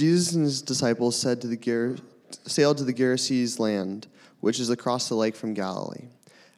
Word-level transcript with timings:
Jesus 0.00 0.32
and 0.32 0.44
his 0.44 0.62
disciples 0.62 1.14
said 1.14 1.42
to 1.42 1.46
the 1.46 1.58
Ger- 1.58 1.98
sailed 2.46 2.78
to 2.78 2.84
the 2.84 2.94
Gerasenes 2.94 3.58
land, 3.58 4.06
which 4.40 4.58
is 4.58 4.70
across 4.70 5.10
the 5.10 5.14
lake 5.14 5.36
from 5.36 5.52
Galilee. 5.52 6.08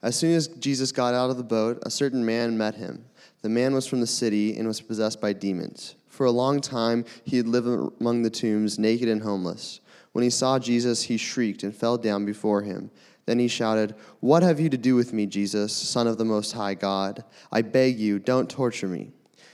As 0.01 0.15
soon 0.15 0.33
as 0.37 0.47
Jesus 0.47 0.93
got 0.93 1.13
out 1.13 1.29
of 1.29 1.39
the 1.39 1.43
boat, 1.43 1.83
a 1.83 1.91
certain 1.91 2.25
man 2.25 2.57
met 2.57 2.77
him. 2.77 3.05
The 3.41 3.49
man 3.49 3.75
was 3.75 3.85
from 3.85 4.01
the 4.01 4.07
city 4.07 4.57
and 4.57 4.69
was 4.69 4.81
possessed 4.81 5.21
by 5.21 5.33
demons. 5.33 5.97
For 6.07 6.25
a 6.25 6.31
long 6.31 6.61
time 6.61 7.05
he 7.25 7.37
had 7.37 7.49
lived 7.49 7.67
among 8.01 8.23
the 8.23 8.31
tombs, 8.31 8.79
naked 8.79 9.09
and 9.09 9.25
homeless. 9.25 9.81
When 10.13 10.23
he 10.23 10.31
saw 10.31 10.61
Jesus, 10.61 11.03
he 11.03 11.17
shrieked 11.17 11.65
and 11.65 11.75
fell 11.75 11.99
down 11.99 12.25
before 12.25 12.63
him. 12.63 12.93
Then 13.27 13.41
he 13.41 13.49
shouted, 13.49 13.97
What 14.21 14.45
have 14.45 14.61
you 14.61 14.69
to 14.69 14.79
do 14.79 14.95
with 14.95 15.13
me, 15.13 15.27
Jesus, 15.27 15.73
Son 15.73 16.07
of 16.07 16.17
the 16.17 16.25
Most 16.25 16.53
High 16.53 16.75
God? 16.75 17.25
I 17.51 17.63
beg 17.63 17.99
you, 17.99 18.21
don't 18.21 18.49
torture 18.49 18.87
me. 18.87 19.11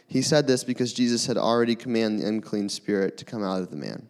He 0.09 0.22
said 0.22 0.46
this 0.46 0.64
because 0.64 0.93
Jesus 0.93 1.27
had 1.27 1.36
already 1.36 1.77
commanded 1.77 2.25
the 2.25 2.29
unclean 2.29 2.70
spirit 2.70 3.18
to 3.18 3.25
come 3.25 3.45
out 3.45 3.61
of 3.61 3.70
the 3.70 3.77
man. 3.77 4.08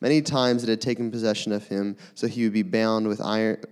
Many 0.00 0.22
times 0.22 0.64
it 0.64 0.70
had 0.70 0.80
taken 0.80 1.10
possession 1.10 1.52
of 1.52 1.68
him, 1.68 1.96
so 2.14 2.26
he 2.26 2.42
would 2.44 2.52
be 2.52 2.62
bound 2.62 3.06
with 3.06 3.20
iron 3.20 3.62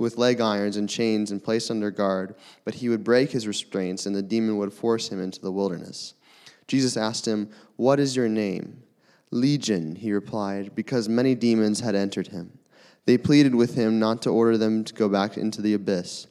with 0.00 0.16
leg 0.16 0.40
irons 0.40 0.78
and 0.78 0.88
chains 0.88 1.30
and 1.30 1.44
placed 1.44 1.70
under 1.70 1.90
guard, 1.90 2.34
but 2.64 2.76
he 2.76 2.88
would 2.88 3.04
break 3.04 3.30
his 3.30 3.46
restraints, 3.46 4.06
and 4.06 4.16
the 4.16 4.22
demon 4.22 4.56
would 4.56 4.72
force 4.72 5.10
him 5.10 5.20
into 5.20 5.42
the 5.42 5.52
wilderness. 5.52 6.14
Jesus 6.66 6.96
asked 6.96 7.28
him, 7.28 7.50
What 7.76 8.00
is 8.00 8.16
your 8.16 8.28
name? 8.28 8.82
Legion, 9.30 9.96
he 9.96 10.10
replied, 10.10 10.74
because 10.74 11.06
many 11.06 11.34
demons 11.34 11.80
had 11.80 11.94
entered 11.94 12.28
him. 12.28 12.58
They 13.04 13.18
pleaded 13.18 13.54
with 13.54 13.74
him 13.74 13.98
not 13.98 14.22
to 14.22 14.30
order 14.30 14.56
them 14.56 14.84
to 14.84 14.94
go 14.94 15.06
back 15.06 15.36
into 15.36 15.60
the 15.60 15.74
abyss. 15.74 16.28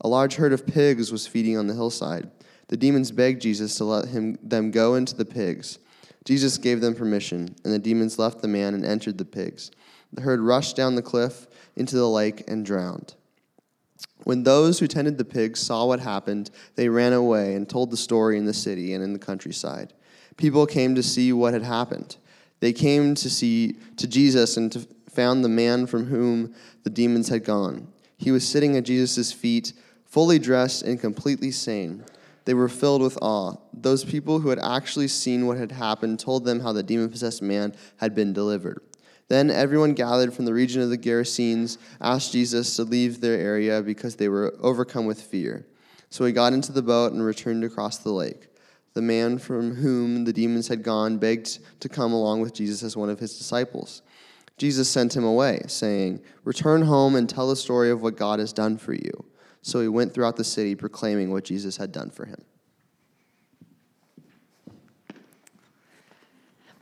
A 0.00 0.08
large 0.08 0.34
herd 0.34 0.52
of 0.52 0.66
pigs 0.66 1.12
was 1.12 1.26
feeding 1.26 1.56
on 1.56 1.68
the 1.68 1.74
hillside. 1.74 2.28
The 2.68 2.76
demons 2.76 3.10
begged 3.10 3.42
Jesus 3.42 3.76
to 3.76 3.84
let 3.84 4.08
him, 4.08 4.38
them 4.42 4.70
go 4.70 4.94
into 4.94 5.14
the 5.14 5.24
pigs. 5.24 5.78
Jesus 6.24 6.58
gave 6.58 6.80
them 6.80 6.94
permission, 6.94 7.54
and 7.64 7.72
the 7.72 7.78
demons 7.78 8.18
left 8.18 8.40
the 8.40 8.48
man 8.48 8.74
and 8.74 8.84
entered 8.84 9.18
the 9.18 9.24
pigs. 9.24 9.70
The 10.12 10.22
herd 10.22 10.40
rushed 10.40 10.76
down 10.76 10.94
the 10.94 11.02
cliff 11.02 11.46
into 11.76 11.96
the 11.96 12.08
lake 12.08 12.44
and 12.48 12.64
drowned. 12.64 13.14
When 14.24 14.44
those 14.44 14.78
who 14.78 14.86
tended 14.86 15.18
the 15.18 15.24
pigs 15.24 15.60
saw 15.60 15.84
what 15.86 16.00
happened, 16.00 16.50
they 16.76 16.88
ran 16.88 17.12
away 17.12 17.54
and 17.54 17.68
told 17.68 17.90
the 17.90 17.96
story 17.96 18.38
in 18.38 18.44
the 18.44 18.54
city 18.54 18.94
and 18.94 19.02
in 19.02 19.12
the 19.12 19.18
countryside. 19.18 19.92
People 20.36 20.66
came 20.66 20.94
to 20.94 21.02
see 21.02 21.32
what 21.32 21.54
had 21.54 21.64
happened. 21.64 22.16
They 22.60 22.72
came 22.72 23.14
to 23.16 23.28
see 23.28 23.76
to 23.96 24.06
Jesus 24.06 24.56
and 24.56 24.70
to, 24.72 24.86
found 25.10 25.44
the 25.44 25.48
man 25.48 25.86
from 25.86 26.06
whom 26.06 26.54
the 26.84 26.90
demons 26.90 27.28
had 27.28 27.44
gone. 27.44 27.88
He 28.16 28.30
was 28.30 28.46
sitting 28.46 28.76
at 28.76 28.84
Jesus' 28.84 29.32
feet, 29.32 29.72
fully 30.06 30.38
dressed 30.38 30.82
and 30.82 31.00
completely 31.00 31.50
sane. 31.50 32.04
They 32.44 32.54
were 32.54 32.68
filled 32.68 33.02
with 33.02 33.18
awe. 33.22 33.56
Those 33.72 34.04
people 34.04 34.40
who 34.40 34.48
had 34.48 34.58
actually 34.58 35.08
seen 35.08 35.46
what 35.46 35.58
had 35.58 35.72
happened 35.72 36.18
told 36.18 36.44
them 36.44 36.60
how 36.60 36.72
the 36.72 36.82
demon 36.82 37.08
possessed 37.08 37.42
man 37.42 37.74
had 37.98 38.14
been 38.14 38.32
delivered. 38.32 38.80
Then 39.28 39.50
everyone 39.50 39.94
gathered 39.94 40.34
from 40.34 40.44
the 40.44 40.52
region 40.52 40.82
of 40.82 40.90
the 40.90 40.98
Gerasenes 40.98 41.78
asked 42.00 42.32
Jesus 42.32 42.76
to 42.76 42.84
leave 42.84 43.20
their 43.20 43.38
area 43.38 43.82
because 43.82 44.16
they 44.16 44.28
were 44.28 44.54
overcome 44.60 45.06
with 45.06 45.22
fear. 45.22 45.66
So 46.10 46.24
he 46.24 46.32
got 46.32 46.52
into 46.52 46.72
the 46.72 46.82
boat 46.82 47.12
and 47.12 47.24
returned 47.24 47.64
across 47.64 47.98
the 47.98 48.10
lake. 48.10 48.48
The 48.94 49.00
man 49.00 49.38
from 49.38 49.76
whom 49.76 50.24
the 50.24 50.32
demons 50.34 50.68
had 50.68 50.82
gone 50.82 51.16
begged 51.16 51.60
to 51.80 51.88
come 51.88 52.12
along 52.12 52.42
with 52.42 52.52
Jesus 52.52 52.82
as 52.82 52.96
one 52.96 53.08
of 53.08 53.20
his 53.20 53.38
disciples. 53.38 54.02
Jesus 54.58 54.88
sent 54.90 55.16
him 55.16 55.24
away, 55.24 55.62
saying, 55.66 56.20
Return 56.44 56.82
home 56.82 57.16
and 57.16 57.26
tell 57.28 57.48
the 57.48 57.56
story 57.56 57.90
of 57.90 58.02
what 58.02 58.18
God 58.18 58.38
has 58.38 58.52
done 58.52 58.76
for 58.76 58.92
you. 58.92 59.24
So 59.62 59.80
he 59.80 59.88
went 59.88 60.12
throughout 60.12 60.36
the 60.36 60.44
city 60.44 60.74
proclaiming 60.74 61.30
what 61.30 61.44
Jesus 61.44 61.76
had 61.76 61.92
done 61.92 62.10
for 62.10 62.26
him. 62.26 62.42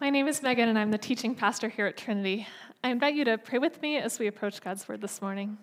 My 0.00 0.08
name 0.08 0.26
is 0.26 0.42
Megan, 0.42 0.70
and 0.70 0.78
I'm 0.78 0.90
the 0.90 0.96
teaching 0.96 1.34
pastor 1.34 1.68
here 1.68 1.84
at 1.84 1.98
Trinity. 1.98 2.46
I 2.82 2.88
invite 2.88 3.14
you 3.14 3.24
to 3.26 3.36
pray 3.36 3.58
with 3.58 3.82
me 3.82 3.98
as 3.98 4.18
we 4.18 4.28
approach 4.28 4.62
God's 4.62 4.88
Word 4.88 5.02
this 5.02 5.20
morning. 5.20 5.58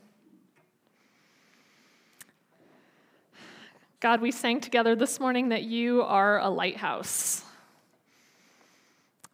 God, 3.99 4.21
we 4.21 4.31
sang 4.31 4.61
together 4.61 4.95
this 4.95 5.19
morning 5.19 5.49
that 5.49 5.63
you 5.63 6.03
are 6.03 6.39
a 6.39 6.49
lighthouse. 6.49 7.43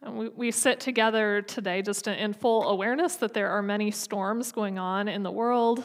And 0.00 0.16
we, 0.16 0.28
we 0.30 0.50
sit 0.50 0.80
together 0.80 1.42
today 1.42 1.82
just 1.82 2.08
in 2.08 2.32
full 2.32 2.70
awareness 2.70 3.16
that 3.16 3.34
there 3.34 3.50
are 3.50 3.60
many 3.60 3.90
storms 3.90 4.52
going 4.52 4.78
on 4.78 5.06
in 5.06 5.22
the 5.22 5.30
world, 5.30 5.84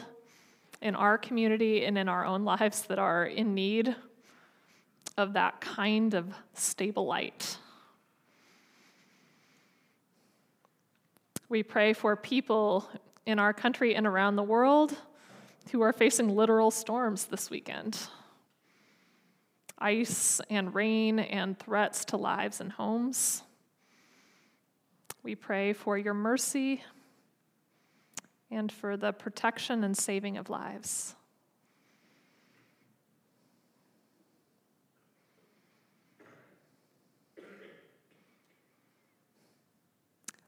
in 0.82 0.94
our 0.94 1.18
community, 1.18 1.84
and 1.84 1.98
in 1.98 2.08
our 2.08 2.24
own 2.24 2.44
lives 2.56 2.82
that 2.82 2.98
are 2.98 3.26
in 3.26 3.54
need 3.54 3.94
of 5.16 5.34
that 5.34 5.60
kind 5.60 6.14
of 6.14 6.32
stable 6.54 7.06
light. 7.06 7.58
We 11.48 11.62
pray 11.62 11.92
for 11.92 12.14
people 12.16 12.88
in 13.26 13.38
our 13.38 13.52
country 13.52 13.94
and 13.94 14.06
around 14.06 14.36
the 14.36 14.42
world 14.42 14.96
who 15.72 15.82
are 15.82 15.92
facing 15.92 16.28
literal 16.34 16.70
storms 16.70 17.26
this 17.26 17.50
weekend 17.50 17.98
ice 19.80 20.40
and 20.50 20.74
rain 20.74 21.18
and 21.18 21.58
threats 21.58 22.04
to 22.04 22.16
lives 22.18 22.60
and 22.60 22.70
homes. 22.70 23.42
We 25.22 25.34
pray 25.34 25.72
for 25.72 25.96
your 25.96 26.12
mercy 26.12 26.82
and 28.50 28.72
for 28.72 28.96
the 28.96 29.12
protection 29.12 29.84
and 29.84 29.96
saving 29.96 30.36
of 30.36 30.50
lives. 30.50 31.14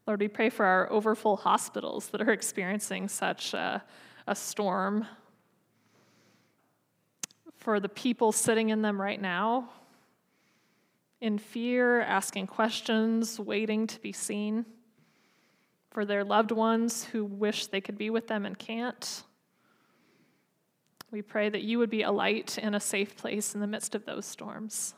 Lord, 0.07 0.19
we 0.19 0.27
pray 0.29 0.51
for 0.51 0.67
our 0.67 0.91
overfull 0.91 1.37
hospitals 1.37 2.09
that 2.09 2.21
are 2.21 2.33
experiencing 2.33 3.07
such 3.09 3.55
a, 3.55 3.83
a 4.27 4.35
storm, 4.35 5.07
for 7.57 7.79
the 7.79 7.89
people 7.89 8.33
sitting 8.33 8.71
in 8.71 8.83
them 8.83 9.01
right 9.01 9.21
now, 9.21 9.71
in 11.21 11.39
fear, 11.39 12.01
asking 12.01 12.49
questions, 12.49 13.39
waiting 13.39 13.87
to 13.87 14.01
be 14.01 14.11
seen, 14.11 14.67
for 15.93 16.07
their 16.07 16.25
loved 16.25 16.51
ones 16.51 17.05
who 17.05 17.23
wish 17.23 17.67
they 17.67 17.81
could 17.81 17.99
be 17.99 18.09
with 18.09 18.27
them 18.27 18.47
and 18.47 18.59
can't. 18.59 19.25
We 21.11 21.21
pray 21.21 21.51
that 21.51 21.61
you 21.61 21.79
would 21.79 21.91
be 21.91 22.01
a 22.01 22.11
light 22.11 22.59
and 22.61 22.75
a 22.75 22.81
safe 22.81 23.15
place 23.15 23.55
in 23.55 23.61
the 23.61 23.67
midst 23.67 23.95
of 23.95 24.07
those 24.07 24.25
storms. 24.25 24.95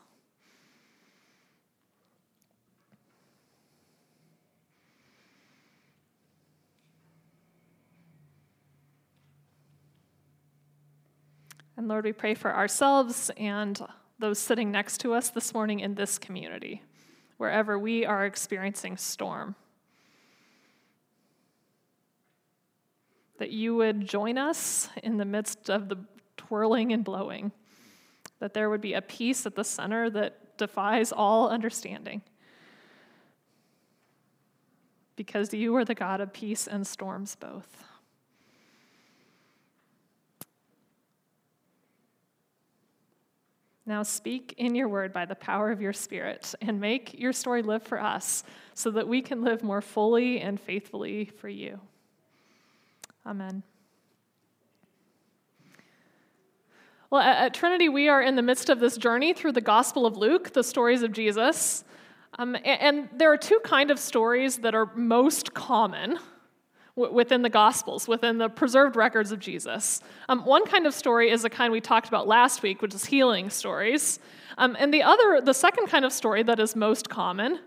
And 11.76 11.88
Lord, 11.88 12.04
we 12.04 12.12
pray 12.12 12.34
for 12.34 12.54
ourselves 12.54 13.32
and 13.36 13.84
those 14.20 14.38
sitting 14.38 14.70
next 14.70 14.98
to 14.98 15.12
us 15.12 15.30
this 15.30 15.52
morning 15.52 15.80
in 15.80 15.96
this 15.96 16.18
community, 16.18 16.82
wherever 17.36 17.76
we 17.76 18.06
are 18.06 18.24
experiencing 18.24 18.96
storm. 18.96 19.56
That 23.38 23.50
you 23.50 23.74
would 23.76 24.06
join 24.06 24.38
us 24.38 24.88
in 25.02 25.16
the 25.16 25.24
midst 25.24 25.68
of 25.68 25.88
the 25.88 25.96
twirling 26.36 26.92
and 26.92 27.04
blowing, 27.04 27.52
that 28.38 28.54
there 28.54 28.70
would 28.70 28.80
be 28.80 28.94
a 28.94 29.02
peace 29.02 29.46
at 29.46 29.54
the 29.54 29.64
center 29.64 30.10
that 30.10 30.56
defies 30.56 31.12
all 31.12 31.48
understanding. 31.48 32.22
Because 35.16 35.52
you 35.52 35.74
are 35.76 35.84
the 35.84 35.94
God 35.94 36.20
of 36.20 36.32
peace 36.32 36.66
and 36.66 36.86
storms 36.86 37.36
both. 37.36 37.84
Now 43.86 44.02
speak 44.02 44.54
in 44.56 44.74
your 44.74 44.88
word 44.88 45.12
by 45.12 45.26
the 45.26 45.34
power 45.34 45.70
of 45.70 45.80
your 45.80 45.92
spirit 45.92 46.54
and 46.62 46.80
make 46.80 47.18
your 47.18 47.32
story 47.34 47.62
live 47.62 47.82
for 47.82 48.00
us 48.00 48.42
so 48.72 48.90
that 48.92 49.06
we 49.06 49.20
can 49.20 49.42
live 49.42 49.62
more 49.62 49.82
fully 49.82 50.40
and 50.40 50.58
faithfully 50.58 51.26
for 51.26 51.48
you. 51.48 51.78
Amen. 53.26 53.62
Well, 57.10 57.22
at 57.22 57.54
Trinity, 57.54 57.88
we 57.88 58.08
are 58.08 58.20
in 58.20 58.34
the 58.34 58.42
midst 58.42 58.68
of 58.68 58.80
this 58.80 58.96
journey 58.96 59.32
through 59.32 59.52
the 59.52 59.60
Gospel 59.60 60.04
of 60.04 60.16
Luke, 60.16 60.52
the 60.52 60.64
stories 60.64 61.02
of 61.02 61.12
Jesus. 61.12 61.84
Um, 62.38 62.56
and 62.64 63.08
there 63.16 63.32
are 63.32 63.36
two 63.36 63.60
kind 63.62 63.90
of 63.90 63.98
stories 63.98 64.58
that 64.58 64.74
are 64.74 64.90
most 64.96 65.54
common 65.54 66.18
within 66.96 67.42
the 67.42 67.48
Gospels, 67.48 68.06
within 68.06 68.38
the 68.38 68.48
preserved 68.48 68.96
records 68.96 69.32
of 69.32 69.38
Jesus. 69.38 70.00
Um, 70.28 70.44
one 70.44 70.64
kind 70.66 70.86
of 70.86 70.94
story 70.94 71.30
is 71.30 71.42
the 71.42 71.50
kind 71.50 71.72
we 71.72 71.80
talked 71.80 72.08
about 72.08 72.26
last 72.26 72.62
week, 72.62 72.82
which 72.82 72.94
is 72.94 73.04
healing 73.04 73.50
stories. 73.50 74.18
Um, 74.58 74.76
and 74.78 74.92
the 74.92 75.02
other, 75.02 75.40
the 75.40 75.54
second 75.54 75.86
kind 75.86 76.04
of 76.04 76.12
story 76.12 76.42
that 76.42 76.60
is 76.60 76.76
most 76.76 77.08
common, 77.08 77.60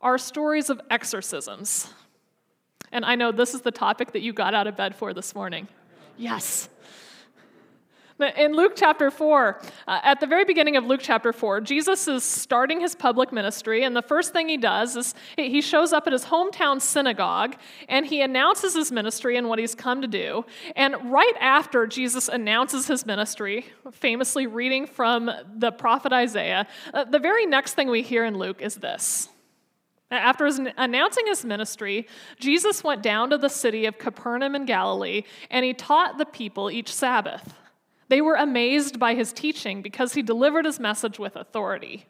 are 0.00 0.18
stories 0.18 0.70
of 0.70 0.80
exorcisms. 0.90 1.92
And 2.94 3.04
I 3.04 3.16
know 3.16 3.32
this 3.32 3.54
is 3.54 3.60
the 3.60 3.72
topic 3.72 4.12
that 4.12 4.22
you 4.22 4.32
got 4.32 4.54
out 4.54 4.68
of 4.68 4.76
bed 4.76 4.94
for 4.94 5.12
this 5.12 5.34
morning. 5.34 5.66
Yes. 6.16 6.68
In 8.36 8.52
Luke 8.52 8.74
chapter 8.76 9.10
4, 9.10 9.60
uh, 9.88 10.00
at 10.04 10.20
the 10.20 10.26
very 10.28 10.44
beginning 10.44 10.76
of 10.76 10.84
Luke 10.84 11.00
chapter 11.02 11.32
4, 11.32 11.60
Jesus 11.62 12.06
is 12.06 12.22
starting 12.22 12.80
his 12.80 12.94
public 12.94 13.32
ministry, 13.32 13.82
and 13.82 13.96
the 13.96 14.02
first 14.02 14.32
thing 14.32 14.48
he 14.48 14.56
does 14.56 14.94
is 14.94 15.16
he 15.36 15.60
shows 15.60 15.92
up 15.92 16.06
at 16.06 16.12
his 16.12 16.26
hometown 16.26 16.80
synagogue 16.80 17.56
and 17.88 18.06
he 18.06 18.20
announces 18.20 18.74
his 18.74 18.92
ministry 18.92 19.36
and 19.36 19.48
what 19.48 19.58
he's 19.58 19.74
come 19.74 20.00
to 20.00 20.06
do. 20.06 20.44
And 20.76 20.94
right 21.10 21.34
after 21.40 21.88
Jesus 21.88 22.28
announces 22.28 22.86
his 22.86 23.04
ministry, 23.04 23.66
famously 23.90 24.46
reading 24.46 24.86
from 24.86 25.28
the 25.56 25.72
prophet 25.72 26.12
Isaiah, 26.12 26.68
uh, 26.94 27.02
the 27.02 27.18
very 27.18 27.44
next 27.44 27.74
thing 27.74 27.90
we 27.90 28.02
hear 28.02 28.24
in 28.24 28.38
Luke 28.38 28.62
is 28.62 28.76
this. 28.76 29.28
After 30.10 30.46
announcing 30.76 31.26
his 31.26 31.44
ministry, 31.44 32.06
Jesus 32.38 32.84
went 32.84 33.02
down 33.02 33.30
to 33.30 33.38
the 33.38 33.48
city 33.48 33.86
of 33.86 33.98
Capernaum 33.98 34.54
in 34.54 34.64
Galilee 34.64 35.22
and 35.50 35.64
he 35.64 35.74
taught 35.74 36.18
the 36.18 36.26
people 36.26 36.70
each 36.70 36.92
Sabbath. 36.92 37.54
They 38.08 38.20
were 38.20 38.36
amazed 38.36 38.98
by 38.98 39.14
his 39.14 39.32
teaching 39.32 39.82
because 39.82 40.12
he 40.12 40.22
delivered 40.22 40.66
his 40.66 40.78
message 40.78 41.18
with 41.18 41.36
authority. 41.36 42.06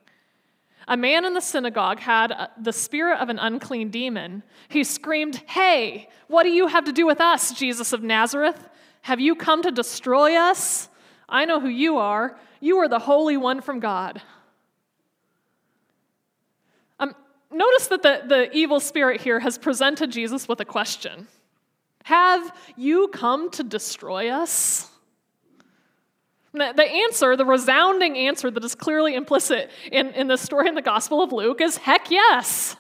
A 0.87 0.97
man 0.97 1.25
in 1.25 1.33
the 1.33 1.41
synagogue 1.41 2.01
had 2.01 2.33
uh, 2.33 2.49
the 2.61 2.73
spirit 2.73 3.21
of 3.21 3.31
an 3.31 3.39
unclean 3.39 3.89
demon. 3.89 4.43
He 4.69 4.85
screamed, 4.85 5.37
Hey, 5.47 6.09
what 6.29 6.43
do 6.43 6.51
you 6.51 6.67
have 6.67 6.85
to 6.85 6.93
do 6.93 7.07
with 7.07 7.21
us, 7.21 7.53
Jesus 7.53 7.93
of 7.93 8.03
Nazareth? 8.03 8.69
Have 9.03 9.21
you 9.21 9.35
come 9.35 9.63
to 9.63 9.71
destroy 9.71 10.37
us? 10.37 10.89
I 11.29 11.47
know 11.47 11.61
who 11.61 11.69
you 11.69 11.97
are. 11.99 12.39
You 12.61 12.79
are 12.79 12.89
the 12.89 12.99
Holy 12.99 13.37
One 13.37 13.61
from 13.61 13.81
God. 13.81 14.21
Um, 16.99 17.15
notice 17.55 17.87
that 17.89 18.03
the, 18.03 18.23
the 18.27 18.53
evil 18.53 18.81
spirit 18.81 19.21
here 19.21 19.41
has 19.41 19.59
presented 19.59 20.11
Jesus 20.11 20.49
with 20.49 20.61
a 20.61 20.65
question 20.65 21.29
Have 22.05 22.53
you 22.77 23.09
come 23.09 23.51
to 23.53 23.63
destroy 23.63 24.31
us? 24.31 24.91
The 26.53 26.85
answer, 27.09 27.37
the 27.37 27.45
resounding 27.45 28.17
answer 28.17 28.49
that 28.49 28.63
is 28.63 28.77
clearly 28.77 29.15
implicit 29.17 29.73
in, 29.91 30.11
in 30.11 30.29
the 30.29 30.37
story 30.37 30.69
in 30.69 30.77
the 30.77 30.83
Gospel 30.83 31.21
of 31.21 31.33
Luke 31.33 31.61
is 31.61 31.79
heck 31.79 32.13
yes. 32.13 32.77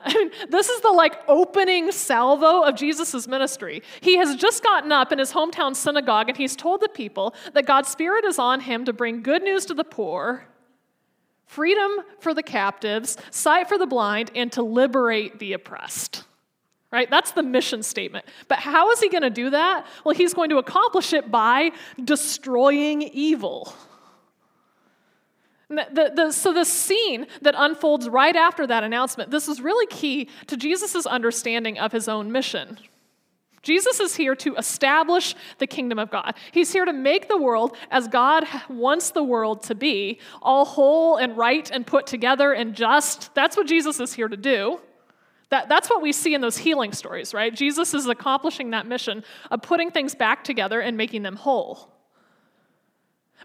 I 0.04 0.14
mean, 0.14 0.30
this 0.48 0.70
is 0.70 0.80
the 0.80 0.90
like 0.90 1.18
opening 1.28 1.92
salvo 1.92 2.62
of 2.62 2.76
Jesus' 2.76 3.28
ministry. 3.28 3.82
He 4.00 4.16
has 4.16 4.36
just 4.36 4.62
gotten 4.62 4.90
up 4.90 5.12
in 5.12 5.18
his 5.18 5.32
hometown 5.32 5.76
synagogue 5.76 6.30
and 6.30 6.38
he's 6.38 6.56
told 6.56 6.80
the 6.80 6.88
people 6.88 7.34
that 7.52 7.66
God's 7.66 7.90
Spirit 7.90 8.24
is 8.24 8.38
on 8.38 8.60
him 8.60 8.86
to 8.86 8.94
bring 8.94 9.22
good 9.22 9.42
news 9.42 9.66
to 9.66 9.74
the 9.74 9.84
poor, 9.84 10.46
freedom 11.50 11.90
for 12.20 12.32
the 12.32 12.42
captives, 12.42 13.16
sight 13.32 13.68
for 13.68 13.76
the 13.76 13.86
blind, 13.86 14.30
and 14.36 14.52
to 14.52 14.62
liberate 14.62 15.38
the 15.40 15.52
oppressed 15.52 16.24
right? 16.92 17.08
That's 17.08 17.30
the 17.30 17.44
mission 17.44 17.84
statement. 17.84 18.24
But 18.48 18.58
how 18.58 18.90
is 18.90 18.98
he 18.98 19.08
going 19.08 19.22
to 19.22 19.30
do 19.30 19.50
that? 19.50 19.86
Well, 20.04 20.12
he's 20.12 20.34
going 20.34 20.50
to 20.50 20.58
accomplish 20.58 21.12
it 21.12 21.30
by 21.30 21.70
destroying 22.02 23.02
evil. 23.02 23.72
The, 25.68 26.10
the, 26.12 26.32
so, 26.32 26.52
the 26.52 26.64
scene 26.64 27.28
that 27.42 27.54
unfolds 27.56 28.08
right 28.08 28.34
after 28.34 28.66
that 28.66 28.82
announcement, 28.82 29.30
this 29.30 29.46
is 29.46 29.60
really 29.60 29.86
key 29.86 30.28
to 30.48 30.56
Jesus' 30.56 31.06
understanding 31.06 31.78
of 31.78 31.92
his 31.92 32.08
own 32.08 32.32
mission. 32.32 32.76
Jesus 33.62 34.00
is 34.00 34.16
here 34.16 34.34
to 34.36 34.54
establish 34.56 35.34
the 35.58 35.66
kingdom 35.66 35.98
of 35.98 36.10
God. 36.10 36.34
He's 36.50 36.72
here 36.72 36.86
to 36.86 36.92
make 36.92 37.28
the 37.28 37.36
world 37.36 37.76
as 37.90 38.08
God 38.08 38.46
wants 38.68 39.10
the 39.10 39.22
world 39.22 39.62
to 39.64 39.74
be, 39.74 40.18
all 40.40 40.64
whole 40.64 41.16
and 41.16 41.36
right 41.36 41.70
and 41.70 41.86
put 41.86 42.06
together 42.06 42.52
and 42.52 42.74
just. 42.74 43.34
That's 43.34 43.56
what 43.56 43.66
Jesus 43.66 44.00
is 44.00 44.14
here 44.14 44.28
to 44.28 44.36
do. 44.36 44.80
That, 45.50 45.68
that's 45.68 45.90
what 45.90 46.00
we 46.00 46.12
see 46.12 46.32
in 46.32 46.40
those 46.40 46.56
healing 46.56 46.92
stories, 46.92 47.34
right? 47.34 47.54
Jesus 47.54 47.92
is 47.92 48.06
accomplishing 48.06 48.70
that 48.70 48.86
mission 48.86 49.24
of 49.50 49.60
putting 49.62 49.90
things 49.90 50.14
back 50.14 50.44
together 50.44 50.80
and 50.80 50.96
making 50.96 51.22
them 51.22 51.36
whole. 51.36 51.90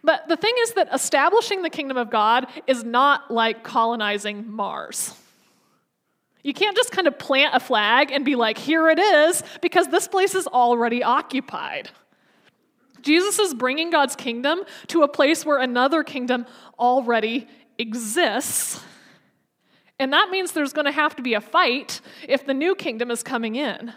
But 0.04 0.28
the 0.28 0.38
thing 0.38 0.54
is 0.62 0.74
that 0.74 0.94
establishing 0.94 1.64
the 1.64 1.70
kingdom 1.70 1.98
of 1.98 2.12
God 2.12 2.48
is 2.68 2.84
not 2.84 3.32
like 3.32 3.64
colonizing 3.64 4.50
Mars. 4.50 5.16
You 6.46 6.54
can't 6.54 6.78
just 6.78 6.92
kind 6.92 7.08
of 7.08 7.18
plant 7.18 7.56
a 7.56 7.60
flag 7.60 8.12
and 8.12 8.24
be 8.24 8.36
like, 8.36 8.58
here 8.58 8.90
it 8.90 9.00
is, 9.00 9.44
because 9.62 9.88
this 9.88 10.08
place 10.08 10.36
is 10.36 10.48
already 10.48 11.04
occupied. 11.04 11.90
Jesus 13.02 13.40
is 13.40 13.54
bringing 13.54 13.90
God's 13.90 14.16
kingdom 14.16 14.62
to 14.88 15.04
a 15.04 15.08
place 15.08 15.46
where 15.46 15.58
another 15.58 16.04
kingdom 16.04 16.46
already 16.80 17.48
exists 17.78 18.82
and 20.00 20.12
that 20.12 20.30
means 20.30 20.52
there's 20.52 20.74
going 20.74 20.86
to 20.86 20.92
have 20.92 21.16
to 21.16 21.22
be 21.22 21.34
a 21.34 21.42
fight 21.42 22.02
if 22.28 22.46
the 22.46 22.54
new 22.54 22.76
kingdom 22.76 23.12
is 23.12 23.24
coming 23.24 23.56
in. 23.56 23.94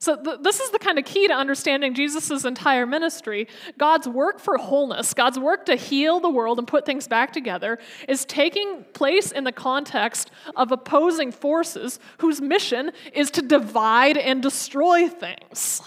So, 0.00 0.16
th- 0.16 0.38
this 0.42 0.60
is 0.60 0.70
the 0.70 0.78
kind 0.78 0.98
of 0.98 1.04
key 1.04 1.26
to 1.26 1.34
understanding 1.34 1.94
Jesus' 1.94 2.44
entire 2.44 2.86
ministry. 2.86 3.48
God's 3.78 4.06
work 4.06 4.38
for 4.38 4.56
wholeness, 4.56 5.12
God's 5.12 5.38
work 5.38 5.66
to 5.66 5.76
heal 5.76 6.20
the 6.20 6.30
world 6.30 6.58
and 6.58 6.68
put 6.68 6.86
things 6.86 7.08
back 7.08 7.32
together, 7.32 7.78
is 8.08 8.24
taking 8.24 8.84
place 8.92 9.32
in 9.32 9.44
the 9.44 9.52
context 9.52 10.30
of 10.56 10.70
opposing 10.70 11.32
forces 11.32 11.98
whose 12.18 12.40
mission 12.40 12.92
is 13.12 13.30
to 13.32 13.42
divide 13.42 14.16
and 14.16 14.42
destroy 14.42 15.08
things. 15.08 15.82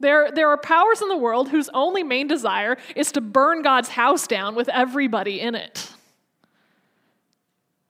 There, 0.00 0.30
there 0.30 0.48
are 0.50 0.58
powers 0.58 1.00
in 1.00 1.08
the 1.08 1.16
world 1.16 1.48
whose 1.48 1.70
only 1.70 2.02
main 2.02 2.28
desire 2.28 2.76
is 2.94 3.10
to 3.12 3.20
burn 3.20 3.62
God's 3.62 3.88
house 3.88 4.26
down 4.26 4.54
with 4.54 4.68
everybody 4.68 5.40
in 5.40 5.54
it. 5.54 5.90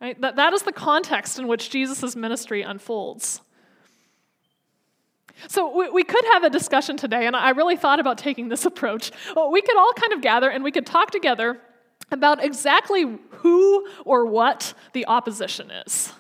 Right? 0.01 0.21
That, 0.21 0.37
that 0.37 0.53
is 0.53 0.63
the 0.63 0.73
context 0.73 1.39
in 1.39 1.49
which 1.49 1.71
Jesus' 1.71 2.15
ministry 2.15 2.63
unfolds. 2.63 3.41
So 5.49 5.77
we, 5.77 5.91
we 5.91 6.05
could 6.05 6.25
have 6.33 6.45
a 6.45 6.51
discussion 6.51 6.97
today, 6.97 7.27
and 7.27 7.37
I 7.37 7.51
really 7.51 7.77
thought 7.77 8.01
about 8.01 8.19
taking 8.19 8.49
this 8.49 8.65
approach. 8.67 9.11
We 9.51 9.63
could 9.63 9.77
all 9.77 9.93
kind 9.93 10.13
of 10.13 10.21
gather 10.21 10.51
and 10.51 10.65
we 10.65 10.71
could 10.71 10.87
talk 10.87 11.11
together 11.11 11.61
about 12.11 12.45
exactly 12.45 13.19
who 13.31 13.89
or 14.05 14.27
what 14.27 14.75
the 14.93 15.07
opposition 15.07 15.71
is. 15.71 16.13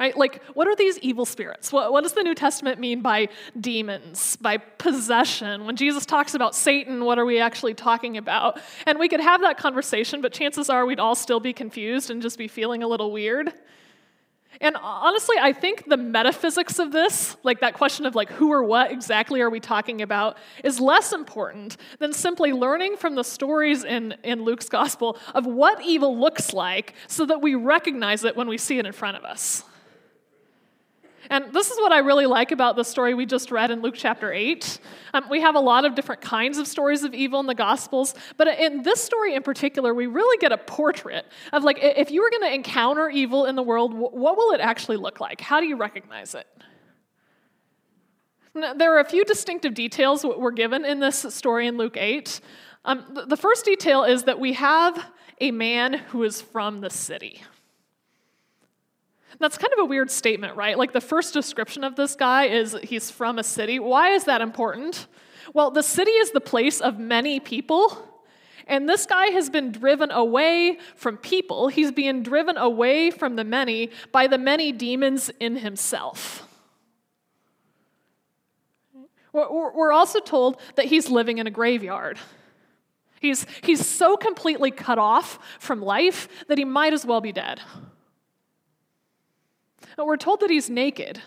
Right? 0.00 0.16
Like, 0.16 0.42
what 0.54 0.66
are 0.66 0.74
these 0.74 0.98
evil 0.98 1.24
spirits? 1.24 1.72
What, 1.72 1.92
what, 1.92 2.02
does 2.02 2.14
the 2.14 2.24
New 2.24 2.34
Testament 2.34 2.80
mean 2.80 3.00
by 3.00 3.28
demons, 3.60 4.34
by 4.36 4.56
possession? 4.56 5.66
When 5.66 5.76
Jesus 5.76 6.04
talks 6.04 6.34
about 6.34 6.56
Satan, 6.56 7.04
what 7.04 7.16
are 7.16 7.24
we 7.24 7.38
actually 7.38 7.74
talking 7.74 8.16
about? 8.16 8.60
And 8.86 8.98
we 8.98 9.08
could 9.08 9.20
have 9.20 9.40
that 9.42 9.56
conversation, 9.56 10.20
but 10.20 10.32
chances 10.32 10.68
are 10.68 10.84
we'd 10.84 10.98
all 10.98 11.14
still 11.14 11.38
be 11.38 11.52
confused 11.52 12.10
and 12.10 12.20
just 12.20 12.38
be 12.38 12.48
feeling 12.48 12.82
a 12.82 12.88
little 12.88 13.12
weird. 13.12 13.52
And 14.60 14.76
honestly, 14.80 15.36
I 15.40 15.52
think 15.52 15.88
the 15.88 15.96
metaphysics 15.96 16.78
of 16.78 16.92
this, 16.92 17.36
like 17.42 17.60
that 17.60 17.74
question 17.74 18.06
of 18.06 18.14
like 18.14 18.30
who 18.30 18.52
or 18.52 18.62
what 18.62 18.90
exactly 18.90 19.40
are 19.40 19.50
we 19.50 19.60
talking 19.60 20.02
about, 20.02 20.36
is 20.62 20.80
less 20.80 21.12
important 21.12 21.76
than 21.98 22.12
simply 22.12 22.52
learning 22.52 22.96
from 22.96 23.14
the 23.14 23.24
stories 23.24 23.84
in, 23.84 24.14
in 24.22 24.42
Luke's 24.42 24.68
gospel 24.68 25.18
of 25.34 25.46
what 25.46 25.82
evil 25.84 26.18
looks 26.18 26.52
like 26.52 26.94
so 27.08 27.26
that 27.26 27.42
we 27.42 27.54
recognize 27.54 28.24
it 28.24 28.36
when 28.36 28.48
we 28.48 28.58
see 28.58 28.78
it 28.78 28.86
in 28.86 28.92
front 28.92 29.16
of 29.16 29.24
us. 29.24 29.64
And 31.30 31.52
this 31.52 31.70
is 31.70 31.78
what 31.78 31.92
I 31.92 31.98
really 31.98 32.26
like 32.26 32.52
about 32.52 32.76
the 32.76 32.84
story 32.84 33.14
we 33.14 33.26
just 33.26 33.50
read 33.50 33.70
in 33.70 33.80
Luke 33.80 33.94
chapter 33.96 34.32
8. 34.32 34.78
Um, 35.14 35.24
we 35.30 35.40
have 35.40 35.54
a 35.54 35.60
lot 35.60 35.84
of 35.84 35.94
different 35.94 36.20
kinds 36.20 36.58
of 36.58 36.66
stories 36.66 37.02
of 37.02 37.14
evil 37.14 37.40
in 37.40 37.46
the 37.46 37.54
Gospels, 37.54 38.14
but 38.36 38.48
in 38.48 38.82
this 38.82 39.02
story 39.02 39.34
in 39.34 39.42
particular, 39.42 39.94
we 39.94 40.06
really 40.06 40.36
get 40.38 40.52
a 40.52 40.58
portrait 40.58 41.26
of 41.52 41.64
like, 41.64 41.78
if 41.80 42.10
you 42.10 42.22
were 42.22 42.30
going 42.30 42.42
to 42.42 42.54
encounter 42.54 43.08
evil 43.08 43.46
in 43.46 43.56
the 43.56 43.62
world, 43.62 43.94
what 43.94 44.36
will 44.36 44.52
it 44.52 44.60
actually 44.60 44.96
look 44.96 45.20
like? 45.20 45.40
How 45.40 45.60
do 45.60 45.66
you 45.66 45.76
recognize 45.76 46.34
it? 46.34 46.46
Now, 48.54 48.74
there 48.74 48.94
are 48.94 49.00
a 49.00 49.04
few 49.04 49.24
distinctive 49.24 49.74
details 49.74 50.24
we're 50.24 50.52
given 50.52 50.84
in 50.84 51.00
this 51.00 51.26
story 51.30 51.66
in 51.66 51.76
Luke 51.76 51.96
8. 51.96 52.40
Um, 52.84 53.18
the 53.26 53.36
first 53.36 53.64
detail 53.64 54.04
is 54.04 54.24
that 54.24 54.38
we 54.38 54.52
have 54.52 55.10
a 55.40 55.50
man 55.50 55.94
who 55.94 56.22
is 56.22 56.40
from 56.40 56.80
the 56.80 56.90
city. 56.90 57.42
That's 59.38 59.58
kind 59.58 59.72
of 59.72 59.80
a 59.80 59.84
weird 59.84 60.10
statement, 60.10 60.56
right? 60.56 60.78
Like 60.78 60.92
the 60.92 61.00
first 61.00 61.32
description 61.34 61.84
of 61.84 61.96
this 61.96 62.14
guy 62.14 62.44
is 62.46 62.76
he's 62.82 63.10
from 63.10 63.38
a 63.38 63.44
city. 63.44 63.78
Why 63.78 64.10
is 64.10 64.24
that 64.24 64.40
important? 64.40 65.06
Well, 65.52 65.70
the 65.70 65.82
city 65.82 66.12
is 66.12 66.30
the 66.30 66.40
place 66.40 66.80
of 66.80 66.98
many 66.98 67.40
people. 67.40 68.10
And 68.66 68.88
this 68.88 69.04
guy 69.04 69.26
has 69.26 69.50
been 69.50 69.72
driven 69.72 70.10
away 70.10 70.78
from 70.96 71.18
people. 71.18 71.68
He's 71.68 71.92
being 71.92 72.22
driven 72.22 72.56
away 72.56 73.10
from 73.10 73.36
the 73.36 73.44
many 73.44 73.90
by 74.10 74.26
the 74.26 74.38
many 74.38 74.72
demons 74.72 75.30
in 75.40 75.56
himself. 75.56 76.48
We're 79.32 79.92
also 79.92 80.20
told 80.20 80.60
that 80.76 80.86
he's 80.86 81.10
living 81.10 81.38
in 81.38 81.46
a 81.48 81.50
graveyard. 81.50 82.18
He's, 83.20 83.46
he's 83.62 83.84
so 83.84 84.16
completely 84.16 84.70
cut 84.70 84.98
off 84.98 85.38
from 85.58 85.82
life 85.82 86.28
that 86.46 86.56
he 86.56 86.64
might 86.64 86.92
as 86.92 87.04
well 87.04 87.20
be 87.20 87.32
dead. 87.32 87.60
But 89.96 90.06
we're 90.06 90.16
told 90.16 90.40
that 90.40 90.50
he's 90.50 90.68
naked, 90.70 91.20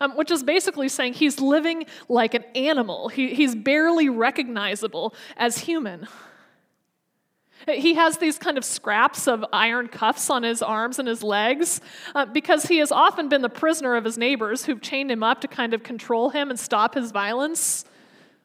um, 0.00 0.16
which 0.16 0.30
is 0.30 0.42
basically 0.42 0.88
saying 0.88 1.14
he's 1.14 1.40
living 1.40 1.86
like 2.08 2.34
an 2.34 2.44
animal. 2.54 3.08
He, 3.08 3.34
he's 3.34 3.54
barely 3.54 4.08
recognizable 4.08 5.14
as 5.36 5.58
human. 5.58 6.06
He 7.66 7.94
has 7.94 8.18
these 8.18 8.38
kind 8.38 8.58
of 8.58 8.64
scraps 8.64 9.26
of 9.26 9.44
iron 9.52 9.88
cuffs 9.88 10.30
on 10.30 10.44
his 10.44 10.62
arms 10.62 10.98
and 10.98 11.08
his 11.08 11.22
legs 11.22 11.80
uh, 12.14 12.26
because 12.26 12.66
he 12.66 12.78
has 12.78 12.92
often 12.92 13.28
been 13.28 13.42
the 13.42 13.48
prisoner 13.48 13.96
of 13.96 14.04
his 14.04 14.16
neighbors 14.16 14.64
who've 14.64 14.80
chained 14.80 15.10
him 15.10 15.22
up 15.22 15.40
to 15.40 15.48
kind 15.48 15.74
of 15.74 15.82
control 15.82 16.30
him 16.30 16.50
and 16.50 16.60
stop 16.60 16.94
his 16.94 17.10
violence. 17.10 17.84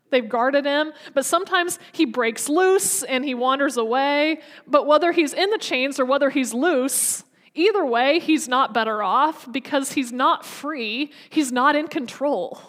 They've 0.09 0.27
guarded 0.27 0.65
him, 0.65 0.91
but 1.13 1.25
sometimes 1.25 1.77
he 1.91 2.05
breaks 2.05 2.49
loose 2.49 3.03
and 3.03 3.23
he 3.23 3.35
wanders 3.35 3.77
away. 3.77 4.39
But 4.65 4.87
whether 4.87 5.11
he's 5.11 5.33
in 5.33 5.49
the 5.51 5.57
chains 5.57 5.99
or 5.99 6.05
whether 6.05 6.29
he's 6.29 6.53
loose, 6.53 7.23
either 7.53 7.85
way, 7.85 8.19
he's 8.19 8.47
not 8.47 8.73
better 8.73 9.03
off 9.03 9.51
because 9.51 9.93
he's 9.93 10.11
not 10.11 10.45
free, 10.45 11.11
he's 11.29 11.51
not 11.51 11.75
in 11.75 11.87
control. 11.87 12.61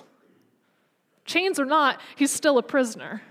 Chains 1.25 1.59
or 1.61 1.65
not, 1.65 2.01
he's 2.17 2.31
still 2.31 2.59
a 2.59 2.62
prisoner. 2.62 3.23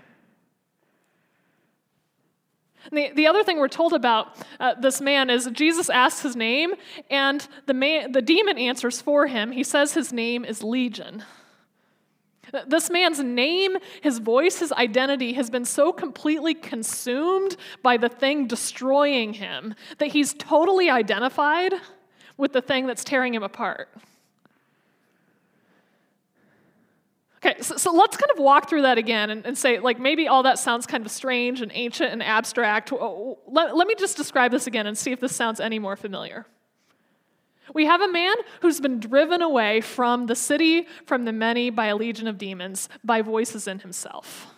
The, 2.90 3.12
the 3.14 3.26
other 3.26 3.44
thing 3.44 3.58
we're 3.58 3.68
told 3.68 3.92
about 3.92 4.34
uh, 4.58 4.74
this 4.74 5.00
man 5.00 5.30
is 5.30 5.48
Jesus 5.52 5.88
asks 5.88 6.22
his 6.22 6.34
name, 6.34 6.74
and 7.10 7.46
the, 7.66 7.74
man, 7.74 8.12
the 8.12 8.22
demon 8.22 8.58
answers 8.58 9.00
for 9.00 9.26
him. 9.26 9.52
He 9.52 9.62
says 9.62 9.94
his 9.94 10.12
name 10.12 10.44
is 10.44 10.64
Legion. 10.64 11.22
This 12.66 12.90
man's 12.90 13.18
name, 13.20 13.78
his 14.02 14.18
voice, 14.18 14.58
his 14.58 14.72
identity 14.72 15.32
has 15.32 15.48
been 15.48 15.64
so 15.64 15.92
completely 15.92 16.54
consumed 16.54 17.56
by 17.82 17.96
the 17.96 18.10
thing 18.10 18.46
destroying 18.46 19.32
him 19.32 19.74
that 19.98 20.08
he's 20.08 20.34
totally 20.34 20.90
identified 20.90 21.74
with 22.36 22.52
the 22.52 22.60
thing 22.60 22.86
that's 22.86 23.04
tearing 23.04 23.34
him 23.34 23.42
apart. 23.42 23.88
Okay, 27.44 27.60
so, 27.60 27.76
so, 27.76 27.90
let's 27.90 28.16
kind 28.16 28.30
of 28.30 28.38
walk 28.38 28.68
through 28.68 28.82
that 28.82 28.98
again 28.98 29.30
and, 29.30 29.44
and, 29.44 29.58
say, 29.58 29.80
like, 29.80 29.98
maybe 29.98 30.28
all 30.28 30.44
that 30.44 30.60
sounds 30.60 30.86
kind 30.86 31.04
of 31.04 31.10
strange 31.10 31.60
and 31.60 31.72
ancient 31.74 32.12
and 32.12 32.22
abstract. 32.22 32.92
Let, 32.92 33.76
let 33.76 33.88
me 33.88 33.96
just 33.98 34.16
describe 34.16 34.52
this 34.52 34.68
again 34.68 34.86
and 34.86 34.96
see 34.96 35.10
if 35.10 35.18
this 35.18 35.34
sounds 35.34 35.58
any 35.58 35.80
more 35.80 35.96
familiar. 35.96 36.46
We 37.74 37.86
have 37.86 38.00
a 38.00 38.10
man 38.10 38.34
who's 38.60 38.80
been 38.80 38.98
driven 39.00 39.40
away 39.40 39.80
from 39.80 40.26
the 40.26 40.34
city, 40.34 40.86
from 41.06 41.24
the 41.24 41.32
many, 41.32 41.70
by 41.70 41.86
a 41.86 41.96
legion 41.96 42.26
of 42.26 42.38
demons, 42.38 42.88
by 43.04 43.22
voices 43.22 43.68
in 43.68 43.78
himself. 43.80 44.52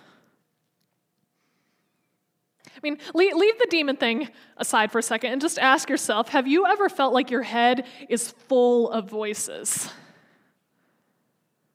I 2.76 2.80
mean, 2.82 2.98
leave, 3.14 3.58
the 3.58 3.66
demon 3.70 3.96
thing 3.96 4.28
aside 4.58 4.92
for 4.92 4.98
a 4.98 5.02
second 5.02 5.32
and 5.32 5.40
just 5.40 5.58
ask 5.58 5.88
yourself 5.88 6.28
have 6.28 6.46
you 6.46 6.66
ever 6.66 6.88
felt 6.88 7.14
like 7.14 7.30
your 7.30 7.42
head 7.42 7.86
is 8.08 8.30
full 8.30 8.90
of 8.90 9.08
voices? 9.08 9.88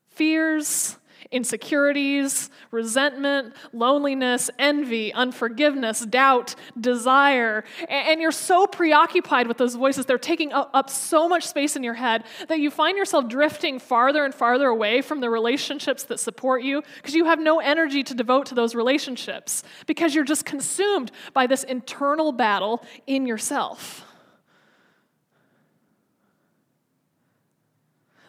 Fears, 0.09 0.97
insecurities, 1.31 2.49
resentment, 2.71 3.53
loneliness, 3.73 4.49
envy, 4.59 5.13
unforgiveness, 5.13 6.05
doubt, 6.05 6.55
desire. 6.79 7.63
And 7.87 8.21
you're 8.21 8.31
so 8.31 8.67
preoccupied 8.67 9.47
with 9.47 9.57
those 9.57 9.75
voices, 9.75 10.05
they're 10.05 10.17
taking 10.17 10.51
up 10.53 10.89
so 10.89 11.27
much 11.27 11.45
space 11.47 11.75
in 11.75 11.83
your 11.83 11.93
head 11.93 12.23
that 12.47 12.59
you 12.59 12.71
find 12.71 12.97
yourself 12.97 13.27
drifting 13.27 13.79
farther 13.79 14.25
and 14.25 14.33
farther 14.33 14.67
away 14.67 15.01
from 15.01 15.19
the 15.19 15.29
relationships 15.29 16.03
that 16.03 16.19
support 16.19 16.63
you 16.63 16.83
because 16.97 17.15
you 17.15 17.25
have 17.25 17.39
no 17.39 17.59
energy 17.59 18.03
to 18.03 18.13
devote 18.13 18.45
to 18.47 18.55
those 18.55 18.75
relationships 18.75 19.63
because 19.85 20.15
you're 20.15 20.23
just 20.23 20.45
consumed 20.45 21.11
by 21.33 21.47
this 21.47 21.63
internal 21.63 22.31
battle 22.31 22.83
in 23.07 23.25
yourself. 23.25 24.05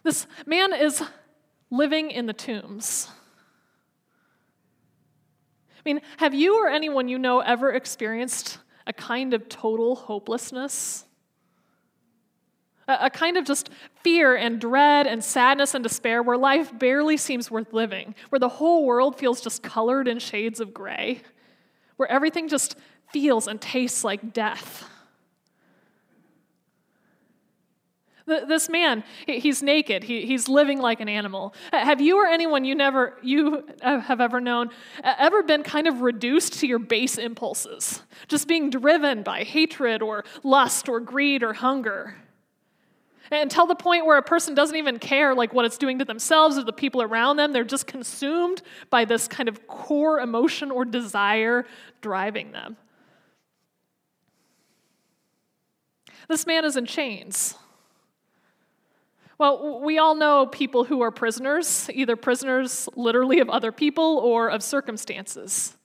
This 0.02 0.26
man 0.46 0.72
is 0.72 1.02
living 1.70 2.10
in 2.10 2.26
the 2.26 2.32
tombs. 2.32 3.08
I 5.78 5.82
mean, 5.84 6.00
have 6.18 6.34
you 6.34 6.62
or 6.62 6.68
anyone 6.68 7.08
you 7.08 7.18
know 7.18 7.40
ever 7.40 7.72
experienced 7.72 8.58
a 8.86 8.92
kind 8.92 9.32
of 9.32 9.48
total 9.48 9.94
hopelessness? 9.94 11.06
A, 12.86 13.06
a 13.06 13.10
kind 13.10 13.38
of 13.38 13.44
just 13.44 13.70
fear 14.02 14.36
and 14.36 14.60
dread 14.60 15.06
and 15.06 15.24
sadness 15.24 15.74
and 15.74 15.82
despair 15.82 16.22
where 16.22 16.36
life 16.36 16.76
barely 16.78 17.16
seems 17.16 17.50
worth 17.50 17.72
living, 17.72 18.14
where 18.28 18.40
the 18.40 18.48
whole 18.48 18.84
world 18.84 19.18
feels 19.18 19.40
just 19.40 19.62
colored 19.62 20.06
in 20.06 20.18
shades 20.18 20.60
of 20.60 20.74
gray, 20.74 21.22
where 21.96 22.10
everything 22.10 22.48
just 22.48 22.76
feels 23.12 23.46
and 23.46 23.60
tastes 23.60 24.04
like 24.04 24.32
death. 24.32 24.89
This 28.30 28.68
man, 28.68 29.02
he's 29.26 29.60
naked. 29.60 30.04
he's 30.04 30.48
living 30.48 30.78
like 30.78 31.00
an 31.00 31.08
animal. 31.08 31.52
Have 31.72 32.00
you 32.00 32.18
or 32.18 32.26
anyone 32.26 32.64
you 32.64 32.76
never 32.76 33.18
you 33.22 33.64
have 33.82 34.20
ever 34.20 34.40
known 34.40 34.70
ever 35.02 35.42
been 35.42 35.64
kind 35.64 35.88
of 35.88 36.00
reduced 36.00 36.60
to 36.60 36.68
your 36.68 36.78
base 36.78 37.18
impulses, 37.18 38.02
just 38.28 38.46
being 38.46 38.70
driven 38.70 39.24
by 39.24 39.42
hatred 39.42 40.00
or 40.00 40.24
lust 40.44 40.88
or 40.88 41.00
greed 41.00 41.42
or 41.42 41.52
hunger? 41.54 42.16
Until 43.32 43.66
the 43.66 43.74
point 43.74 44.06
where 44.06 44.18
a 44.18 44.22
person 44.22 44.54
doesn't 44.54 44.76
even 44.76 44.98
care 44.98 45.34
like 45.34 45.52
what 45.52 45.64
it's 45.64 45.78
doing 45.78 45.98
to 45.98 46.04
themselves 46.04 46.56
or 46.56 46.64
the 46.64 46.72
people 46.72 47.02
around 47.02 47.36
them, 47.36 47.52
they're 47.52 47.64
just 47.64 47.86
consumed 47.86 48.62
by 48.90 49.04
this 49.04 49.26
kind 49.26 49.48
of 49.48 49.66
core 49.66 50.20
emotion 50.20 50.70
or 50.70 50.84
desire 50.84 51.66
driving 52.00 52.52
them. 52.52 52.76
This 56.28 56.46
man 56.46 56.64
is 56.64 56.76
in 56.76 56.86
chains. 56.86 57.56
Well, 59.40 59.80
we 59.80 59.96
all 59.96 60.16
know 60.16 60.44
people 60.44 60.84
who 60.84 61.00
are 61.00 61.10
prisoners, 61.10 61.88
either 61.94 62.14
prisoners 62.14 62.90
literally 62.94 63.40
of 63.40 63.48
other 63.48 63.72
people 63.72 64.18
or 64.18 64.50
of 64.50 64.62
circumstances. 64.62 65.78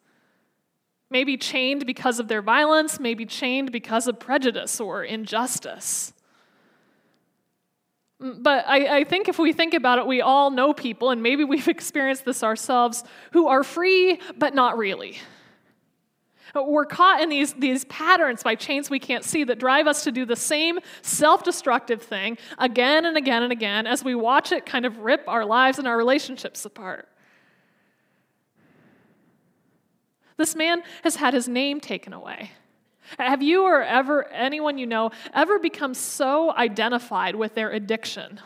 Maybe 1.10 1.38
chained 1.38 1.86
because 1.86 2.20
of 2.20 2.28
their 2.28 2.42
violence, 2.42 3.00
maybe 3.00 3.26
chained 3.26 3.72
because 3.72 4.10
of 4.10 4.20
prejudice 4.20 4.82
or 4.82 5.06
injustice. 5.06 6.12
But 8.20 8.66
I, 8.68 8.98
I, 8.98 9.04
think 9.06 9.30
if 9.30 9.40
we 9.40 9.54
think 9.54 9.74
about 9.74 10.00
it, 10.00 10.06
we 10.06 10.20
all 10.20 10.52
know 10.52 10.74
people, 10.74 11.12
and 11.12 11.24
maybe 11.24 11.46
we've 11.46 11.68
experienced 11.70 12.26
this 12.26 12.44
ourselves, 12.44 13.06
who 13.32 13.48
are 13.48 13.64
free, 13.64 14.20
but 14.38 14.54
not 14.54 14.78
really. 14.78 15.18
We're 16.68 16.86
caught 16.86 17.22
in 17.22 17.30
these, 17.30 17.54
these 17.54 17.86
patterns 17.86 18.44
by 18.44 18.56
chains 18.56 18.90
we 18.90 19.00
can't 19.00 19.24
see 19.24 19.44
that 19.44 19.60
drive 19.60 19.88
us 19.88 20.04
to 20.06 20.12
do 20.12 20.26
the 20.26 20.36
same 20.36 20.80
self 21.02 21.44
destructive 21.44 22.02
thing 22.02 22.38
again 22.58 23.06
and 23.06 23.18
again 23.18 23.44
and 23.44 23.52
again 23.52 23.88
as 23.88 24.04
we 24.04 24.16
watch 24.16 24.52
it 24.52 24.66
kind 24.66 24.86
of 24.86 25.00
rip 25.00 25.24
our 25.28 25.46
lives 25.46 25.80
and 25.80 25.88
our 25.88 25.98
relationships 25.98 26.66
apart. 26.66 27.10
This 30.38 30.56
man 30.56 30.84
has 31.04 31.16
had 31.16 31.34
his 31.34 31.48
name 31.48 31.80
taken 31.80 32.12
away. 32.12 32.52
Have 33.20 33.42
you 33.42 33.64
or 33.64 33.84
ever 33.84 34.28
anyone 34.30 34.78
you 34.78 34.88
know 34.88 35.12
ever 35.34 35.60
become 35.60 35.94
so 35.94 36.54
identified 36.56 37.36
with 37.36 37.56
their 37.56 37.72
addiction? 37.72 38.40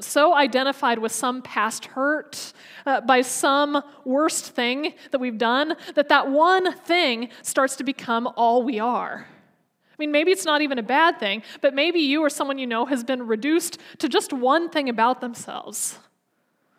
So 0.00 0.34
identified 0.34 0.98
with 0.98 1.12
some 1.12 1.42
past 1.42 1.86
hurt, 1.86 2.52
uh, 2.86 3.00
by 3.00 3.22
some 3.22 3.82
worst 4.04 4.50
thing 4.50 4.94
that 5.10 5.20
we've 5.20 5.38
done, 5.38 5.76
that 5.94 6.08
that 6.08 6.30
one 6.30 6.74
thing 6.78 7.28
starts 7.42 7.76
to 7.76 7.84
become 7.84 8.28
all 8.36 8.62
we 8.62 8.78
are. 8.78 9.26
I 9.26 9.96
mean, 9.98 10.10
maybe 10.10 10.32
it's 10.32 10.44
not 10.44 10.60
even 10.60 10.78
a 10.78 10.82
bad 10.82 11.20
thing, 11.20 11.42
but 11.60 11.72
maybe 11.72 12.00
you 12.00 12.22
or 12.22 12.28
someone 12.28 12.58
you 12.58 12.66
know 12.66 12.84
has 12.86 13.04
been 13.04 13.26
reduced 13.26 13.78
to 13.98 14.08
just 14.08 14.32
one 14.32 14.68
thing 14.68 14.88
about 14.88 15.20
themselves. 15.20 15.98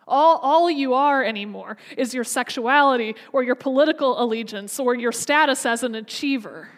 All, 0.06 0.36
all 0.38 0.70
you 0.70 0.94
are 0.94 1.24
anymore 1.24 1.78
is 1.96 2.14
your 2.14 2.24
sexuality 2.24 3.16
or 3.32 3.42
your 3.42 3.56
political 3.56 4.22
allegiance 4.22 4.78
or 4.78 4.94
your 4.94 5.12
status 5.12 5.66
as 5.66 5.82
an 5.82 5.94
achiever. 5.94 6.68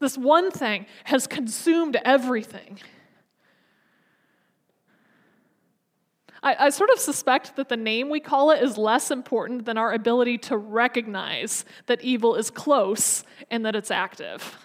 This 0.00 0.18
one 0.18 0.50
thing 0.50 0.86
has 1.04 1.28
consumed 1.28 1.96
everything. 2.04 2.80
I, 6.42 6.66
I 6.66 6.70
sort 6.70 6.90
of 6.90 6.98
suspect 6.98 7.56
that 7.56 7.68
the 7.68 7.76
name 7.76 8.10
we 8.10 8.20
call 8.20 8.50
it 8.50 8.62
is 8.62 8.76
less 8.76 9.10
important 9.10 9.64
than 9.64 9.78
our 9.78 9.92
ability 9.92 10.38
to 10.38 10.56
recognize 10.56 11.64
that 11.86 12.02
evil 12.02 12.34
is 12.34 12.50
close 12.50 13.24
and 13.50 13.64
that 13.64 13.76
it's 13.76 13.90
active. 13.90 14.58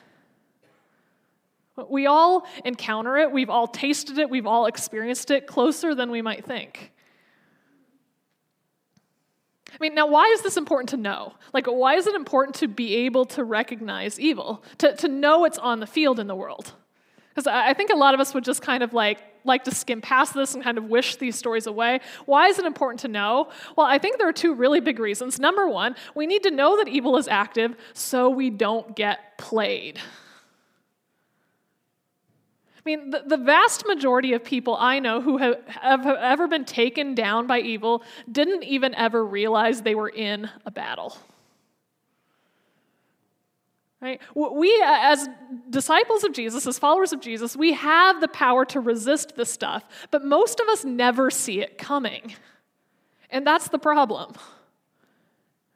We 1.90 2.08
all 2.08 2.48
encounter 2.66 3.18
it, 3.18 3.32
we've 3.32 3.52
all 3.52 3.68
tasted 3.68 4.18
it, 4.18 4.30
we've 4.30 4.48
all 4.48 4.66
experienced 4.66 5.30
it 5.30 5.46
closer 5.46 5.94
than 5.94 6.10
we 6.10 6.24
might 6.24 6.44
think. 6.44 6.92
I 9.70 9.78
mean, 9.80 9.94
now, 9.94 10.08
why 10.08 10.26
is 10.34 10.42
this 10.42 10.58
important 10.58 10.90
to 10.90 10.98
know? 10.98 11.36
Like, 11.54 11.68
why 11.68 11.96
is 11.96 12.08
it 12.08 12.16
important 12.16 12.56
to 12.58 12.68
be 12.68 12.96
able 12.96 13.26
to 13.26 13.44
recognize 13.44 14.20
evil, 14.20 14.64
to, 14.80 14.96
to 14.96 15.08
know 15.08 15.46
it's 15.46 15.60
on 15.60 15.80
the 15.80 15.86
field 15.86 16.20
in 16.20 16.26
the 16.26 16.36
world? 16.36 16.74
Because 17.38 17.46
I 17.46 17.76
think 17.76 17.92
a 17.92 17.96
lot 17.96 18.16
of 18.16 18.20
us 18.20 18.34
would 18.34 18.44
just 18.44 18.64
kind 18.64 18.82
of 18.82 18.96
like 18.96 19.20
like 19.46 19.64
to 19.66 19.72
skim 19.74 20.02
past 20.02 20.34
this 20.34 20.56
and 20.56 20.64
kind 20.64 20.80
of 20.80 20.86
wish 20.86 21.18
these 21.18 21.36
stories 21.36 21.68
away. 21.68 22.00
Why 22.26 22.48
is 22.48 22.58
it 22.58 22.66
important 22.66 23.02
to 23.02 23.08
know? 23.08 23.50
Well, 23.76 23.86
I 23.86 24.00
think 24.00 24.18
there 24.18 24.28
are 24.28 24.34
two 24.34 24.56
really 24.56 24.80
big 24.80 24.98
reasons. 24.98 25.40
Number 25.40 25.70
one, 25.70 25.96
we 26.16 26.26
need 26.26 26.42
to 26.44 26.52
know 26.52 26.78
that 26.78 26.88
evil 26.88 27.16
is 27.16 27.28
active 27.28 27.76
so 27.94 28.28
we 28.28 28.50
don't 28.50 28.96
get 28.96 29.38
played. 29.38 30.00
I 32.76 32.82
mean, 32.86 33.12
the, 33.12 33.38
vast 33.38 33.86
majority 33.86 34.34
of 34.34 34.44
people 34.44 34.76
I 34.76 34.98
know 34.98 35.22
who 35.22 35.38
have 35.38 35.62
ever 35.80 36.48
been 36.48 36.66
taken 36.66 37.14
down 37.14 37.46
by 37.46 37.60
evil 37.60 38.02
didn't 38.32 38.64
even 38.64 38.96
ever 38.96 39.24
realize 39.24 39.84
they 39.84 39.94
were 39.94 40.10
in 40.10 40.50
a 40.66 40.72
battle. 40.72 41.16
Right? 44.00 44.22
We, 44.36 44.80
as 44.86 45.28
disciples 45.70 46.24
of 46.24 46.32
Jesus, 46.32 46.68
as 46.68 46.78
followers 46.78 47.14
of 47.14 47.20
Jesus, 47.20 47.56
we 47.56 47.74
have 47.74 48.22
the 48.22 48.28
power 48.28 48.64
to 48.66 48.80
resist 48.80 49.36
this 49.36 49.52
stuff, 49.52 49.84
but 50.12 50.24
most 50.24 50.60
of 50.60 50.68
us 50.68 50.86
never 50.86 51.32
see 51.32 51.62
it 51.62 51.80
coming. 51.80 52.36
And 53.32 53.46
that's 53.46 53.70
the 53.70 53.80
problem. 53.80 54.34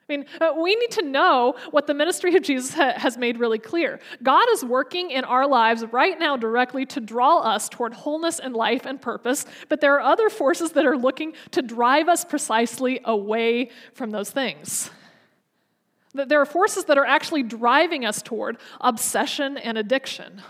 I 0.07 0.17
mean, 0.17 0.25
uh, 0.39 0.53
we 0.61 0.75
need 0.75 0.91
to 0.91 1.03
know 1.03 1.55
what 1.71 1.87
the 1.87 1.93
ministry 1.93 2.35
of 2.35 2.43
Jesus 2.43 2.73
ha- 2.73 2.93
has 2.97 3.17
made 3.17 3.39
really 3.39 3.59
clear. 3.59 3.99
God 4.21 4.45
is 4.51 4.63
working 4.63 5.09
in 5.09 5.23
our 5.23 5.47
lives 5.47 5.83
right 5.91 6.19
now 6.19 6.35
directly 6.35 6.85
to 6.87 6.99
draw 6.99 7.39
us 7.39 7.69
toward 7.69 7.93
wholeness 7.93 8.39
and 8.39 8.53
life 8.53 8.85
and 8.85 9.01
purpose, 9.01 9.45
but 9.69 9.81
there 9.81 9.95
are 9.95 10.01
other 10.01 10.29
forces 10.29 10.73
that 10.73 10.85
are 10.85 10.97
looking 10.97 11.33
to 11.51 11.61
drive 11.61 12.07
us 12.09 12.25
precisely 12.25 12.99
away 13.05 13.71
from 13.93 14.11
those 14.11 14.29
things. 14.29 14.91
That 16.13 16.29
there 16.29 16.41
are 16.41 16.45
forces 16.45 16.85
that 16.85 16.97
are 16.97 17.05
actually 17.05 17.43
driving 17.43 18.05
us 18.05 18.21
toward 18.21 18.57
obsession 18.79 19.57
and 19.57 19.77
addiction. 19.77 20.41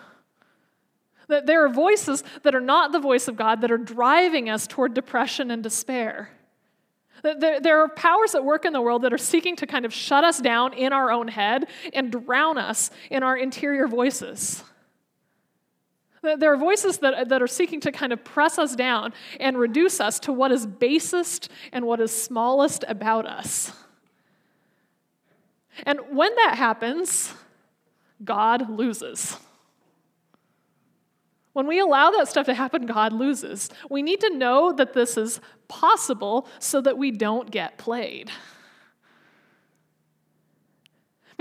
That 1.27 1.45
there 1.45 1.63
are 1.63 1.69
voices 1.69 2.23
that 2.43 2.55
are 2.55 2.61
not 2.61 2.91
the 2.91 2.99
voice 2.99 3.27
of 3.27 3.35
God 3.35 3.61
that 3.61 3.71
are 3.71 3.77
driving 3.77 4.49
us 4.49 4.67
toward 4.67 4.93
depression 4.93 5.51
and 5.51 5.61
despair. 5.61 6.31
There, 7.23 7.59
there 7.59 7.81
are 7.81 7.89
powers 7.89 8.33
at 8.33 8.43
work 8.43 8.65
in 8.65 8.73
the 8.73 8.81
world 8.81 9.03
that 9.03 9.13
are 9.13 9.17
seeking 9.17 9.55
to 9.57 9.67
kind 9.67 9.85
of 9.85 9.93
shut 9.93 10.23
us 10.23 10.39
down 10.39 10.73
in 10.73 10.91
our 10.91 11.11
own 11.11 11.27
head 11.27 11.67
and 11.93 12.11
drown 12.11 12.57
us 12.57 12.89
in 13.11 13.21
our 13.21 13.37
interior 13.37 13.87
voices. 13.87 14.63
There 16.23 16.53
are 16.53 16.57
voices 16.57 16.99
that, 16.99 17.29
that 17.29 17.41
are 17.41 17.47
seeking 17.47 17.79
to 17.81 17.91
kind 17.91 18.13
of 18.13 18.23
press 18.23 18.59
us 18.59 18.75
down 18.75 19.13
and 19.39 19.57
reduce 19.57 19.99
us 19.99 20.19
to 20.21 20.33
what 20.33 20.51
is 20.51 20.67
basest 20.67 21.49
and 21.71 21.85
what 21.85 21.99
is 21.99 22.11
smallest 22.11 22.83
about 22.87 23.25
us. 23.25 23.71
And 25.83 25.99
when 26.11 26.33
that 26.35 26.55
happens, 26.55 27.33
God 28.23 28.69
loses. 28.69 29.37
When 31.53 31.67
we 31.67 31.79
allow 31.79 32.11
that 32.11 32.27
stuff 32.27 32.45
to 32.45 32.53
happen, 32.53 32.85
God 32.85 33.11
loses. 33.11 33.69
We 33.89 34.01
need 34.01 34.21
to 34.21 34.29
know 34.29 34.71
that 34.73 34.93
this 34.93 35.17
is 35.17 35.41
possible 35.67 36.47
so 36.59 36.81
that 36.81 36.97
we 36.97 37.11
don't 37.11 37.51
get 37.51 37.77
played. 37.77 38.31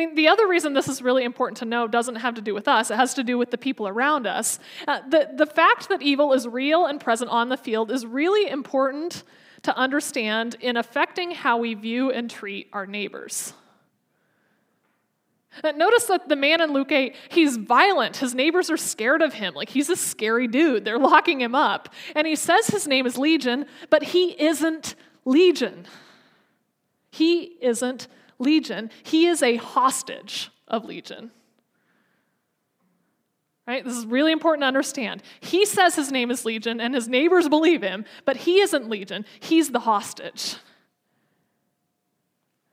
I 0.01 0.07
mean, 0.07 0.15
the 0.15 0.29
other 0.29 0.49
reason 0.49 0.73
this 0.73 0.89
is 0.89 1.03
really 1.03 1.25
important 1.25 1.59
to 1.59 1.65
know 1.65 1.87
doesn't 1.87 2.17
have 2.17 2.35
to 2.35 2.41
do 2.41 2.55
with 2.55 2.67
us, 2.67 2.91
it 2.91 2.97
has 2.97 3.15
to 3.15 3.23
do 3.23 3.37
with 3.37 3.51
the 3.51 3.59
people 3.59 3.87
around 3.87 4.27
us. 4.27 4.59
Uh, 4.89 5.01
the, 5.09 5.31
the 5.37 5.47
fact 5.47 5.89
that 5.91 6.01
evil 6.01 6.33
is 6.33 6.49
real 6.49 6.87
and 6.87 7.01
present 7.01 7.31
on 7.31 7.51
the 7.51 7.57
field 7.57 7.91
is 7.91 8.07
really 8.07 8.51
important 8.51 9.23
to 9.63 9.77
understand 9.77 10.57
in 10.61 10.77
affecting 10.79 11.33
how 11.33 11.59
we 11.59 11.75
view 11.75 12.11
and 12.11 12.31
treat 12.31 12.69
our 12.73 12.87
neighbors. 12.87 13.53
Notice 15.65 16.05
that 16.05 16.29
the 16.29 16.37
man 16.37 16.61
in 16.61 16.73
Luke 16.73 16.93
8, 16.93 17.15
he's 17.31 17.57
violent. 17.57 18.19
His 18.19 18.35
neighbors 18.35 18.71
are 18.71 18.77
scared 18.77 19.21
of 19.21 19.35
him. 19.35 19.55
Like 19.55 19.69
he's 19.69 19.91
a 19.91 19.97
scary 19.97 20.47
dude. 20.47 20.85
They're 20.85 20.99
locking 20.99 21.41
him 21.41 21.55
up. 21.55 21.89
And 22.15 22.27
he 22.27 22.37
says 22.37 22.69
his 22.69 22.87
name 22.87 23.07
is 23.07 23.19
Legion, 23.19 23.67
but 23.91 24.03
he 24.03 24.41
isn't 24.41 24.95
Legion. 25.25 25.87
He 27.11 27.57
isn't 27.61 28.07
Legion. 28.39 28.91
He 29.03 29.27
is 29.27 29.43
a 29.43 29.57
hostage 29.57 30.51
of 30.69 30.85
Legion. 30.85 31.33
Right? 33.67 33.85
This 33.85 33.97
is 33.97 34.07
really 34.07 34.33
important 34.33 34.63
to 34.63 34.67
understand. 34.67 35.23
He 35.41 35.65
says 35.67 35.95
his 35.95 36.11
name 36.11 36.31
is 36.31 36.45
Legion, 36.45 36.81
and 36.81 36.95
his 36.95 37.09
neighbors 37.09 37.49
believe 37.49 37.83
him, 37.83 38.05
but 38.25 38.39
he 38.39 38.61
isn't 38.61 38.89
Legion. 38.89 39.25
He's 39.39 39.71
the 39.71 39.81
hostage. 39.81 40.57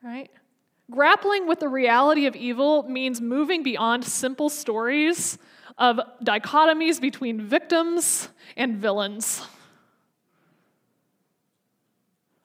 Right? 0.03 0.31
Grappling 0.89 1.47
with 1.47 1.59
the 1.59 1.67
reality 1.67 2.27
of 2.27 2.35
evil 2.35 2.83
means 2.83 3.19
moving 3.19 3.61
beyond 3.61 4.05
simple 4.05 4.49
stories 4.49 5.37
of 5.77 5.99
dichotomies 6.23 7.01
between 7.01 7.41
victims 7.41 8.29
and 8.55 8.77
villains. 8.77 9.45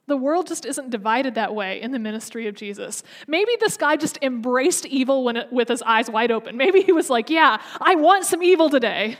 The 0.08 0.16
world 0.16 0.48
just 0.48 0.66
isn't 0.66 0.90
divided 0.90 1.36
that 1.36 1.54
way 1.54 1.80
in 1.80 1.92
the 1.92 2.00
ministry 2.00 2.48
of 2.48 2.56
Jesus. 2.56 3.04
Maybe 3.28 3.52
this 3.60 3.76
guy 3.76 3.94
just 3.96 4.18
embraced 4.20 4.84
evil 4.86 5.28
it, 5.28 5.52
with 5.52 5.68
his 5.68 5.80
eyes 5.82 6.10
wide 6.10 6.32
open. 6.32 6.56
Maybe 6.56 6.82
he 6.82 6.92
was 6.92 7.08
like, 7.08 7.30
Yeah, 7.30 7.62
I 7.80 7.94
want 7.94 8.24
some 8.24 8.42
evil 8.42 8.68
today. 8.68 9.18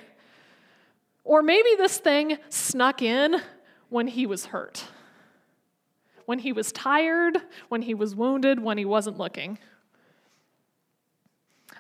Or 1.23 1.43
maybe 1.43 1.77
this 1.79 1.99
thing 1.99 2.39
snuck 2.49 3.01
in 3.01 3.41
when 3.89 4.09
he 4.09 4.27
was 4.27 4.47
hurt 4.47 4.85
when 6.27 6.39
he 6.39 6.53
was 6.53 6.73
tired, 6.73 7.39
when 7.69 7.83
he 7.83 7.95
was 7.95 8.15
wounded, 8.15 8.61
when 8.61 8.79
he 8.79 8.85
wasn't 8.85 9.19
looking. 9.19 9.59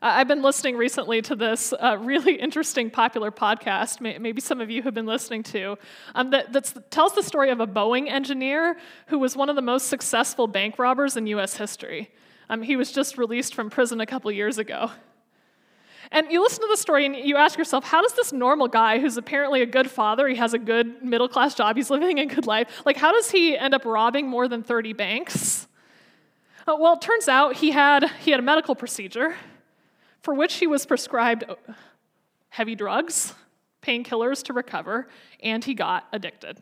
I've 0.04 0.26
been 0.26 0.42
listening 0.42 0.76
recently 0.76 1.22
to 1.22 1.36
this 1.36 1.72
uh, 1.72 1.96
really 2.00 2.34
interesting 2.40 2.90
popular 2.90 3.30
podcast, 3.30 4.00
maybe 4.00 4.40
some 4.40 4.60
of 4.60 4.68
you 4.68 4.82
have 4.82 4.94
been 4.94 5.06
listening 5.06 5.44
to, 5.44 5.78
um, 6.16 6.30
that 6.30 6.90
tells 6.90 7.14
the 7.14 7.22
story 7.22 7.50
of 7.50 7.60
a 7.60 7.68
Boeing 7.68 8.10
engineer 8.10 8.76
who 9.06 9.20
was 9.20 9.36
one 9.36 9.48
of 9.48 9.54
the 9.54 9.62
most 9.62 9.86
successful 9.86 10.48
bank 10.48 10.76
robbers 10.78 11.16
in 11.16 11.28
US 11.28 11.56
history. 11.56 12.10
Um, 12.48 12.62
he 12.62 12.74
was 12.74 12.90
just 12.90 13.16
released 13.16 13.54
from 13.54 13.70
prison 13.70 14.00
a 14.00 14.06
couple 14.06 14.32
years 14.32 14.58
ago. 14.58 14.90
And 16.10 16.30
you 16.30 16.42
listen 16.42 16.60
to 16.62 16.68
the 16.68 16.76
story 16.76 17.06
and 17.06 17.14
you 17.14 17.36
ask 17.36 17.56
yourself, 17.56 17.84
how 17.84 18.02
does 18.02 18.14
this 18.14 18.32
normal 18.32 18.68
guy 18.68 18.98
who's 18.98 19.16
apparently 19.16 19.62
a 19.62 19.66
good 19.66 19.90
father, 19.90 20.28
he 20.28 20.36
has 20.36 20.52
a 20.52 20.58
good 20.58 21.02
middle 21.02 21.28
class 21.28 21.54
job, 21.54 21.76
he's 21.76 21.90
living 21.90 22.18
a 22.18 22.26
good 22.26 22.46
life, 22.46 22.82
like 22.84 22.96
how 22.96 23.12
does 23.12 23.30
he 23.30 23.56
end 23.56 23.74
up 23.74 23.84
robbing 23.84 24.26
more 24.26 24.48
than 24.48 24.62
30 24.62 24.92
banks? 24.94 25.68
Uh, 26.66 26.76
well, 26.78 26.94
it 26.94 27.00
turns 27.00 27.28
out 27.28 27.56
he 27.56 27.70
had, 27.70 28.10
he 28.20 28.30
had 28.30 28.40
a 28.40 28.42
medical 28.42 28.74
procedure 28.74 29.34
for 30.20 30.34
which 30.34 30.54
he 30.54 30.66
was 30.66 30.86
prescribed 30.86 31.44
heavy 32.50 32.74
drugs, 32.74 33.34
painkillers 33.82 34.42
to 34.44 34.52
recover, 34.52 35.08
and 35.42 35.64
he 35.64 35.74
got 35.74 36.06
addicted. 36.12 36.58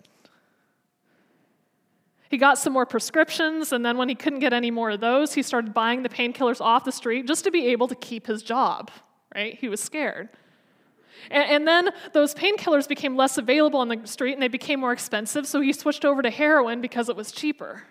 He 2.30 2.38
got 2.38 2.58
some 2.58 2.72
more 2.72 2.86
prescriptions, 2.86 3.72
and 3.72 3.84
then 3.84 3.98
when 3.98 4.08
he 4.08 4.14
couldn't 4.14 4.38
get 4.38 4.52
any 4.52 4.70
more 4.70 4.90
of 4.90 5.00
those, 5.00 5.34
he 5.34 5.42
started 5.42 5.74
buying 5.74 6.04
the 6.04 6.08
painkillers 6.08 6.60
off 6.60 6.84
the 6.84 6.92
street 6.92 7.26
just 7.26 7.42
to 7.44 7.50
be 7.50 7.66
able 7.66 7.88
to 7.88 7.96
keep 7.96 8.26
his 8.26 8.42
job 8.42 8.90
right? 9.34 9.54
He 9.58 9.68
was 9.68 9.80
scared. 9.80 10.28
And, 11.30 11.50
and 11.50 11.68
then 11.68 11.90
those 12.12 12.34
painkillers 12.34 12.88
became 12.88 13.16
less 13.16 13.38
available 13.38 13.80
on 13.80 13.88
the 13.88 14.06
street 14.06 14.32
and 14.32 14.42
they 14.42 14.48
became 14.48 14.80
more 14.80 14.92
expensive, 14.92 15.46
so 15.46 15.60
he 15.60 15.72
switched 15.72 16.04
over 16.04 16.22
to 16.22 16.30
heroin 16.30 16.80
because 16.80 17.08
it 17.08 17.16
was 17.16 17.32
cheaper. 17.32 17.84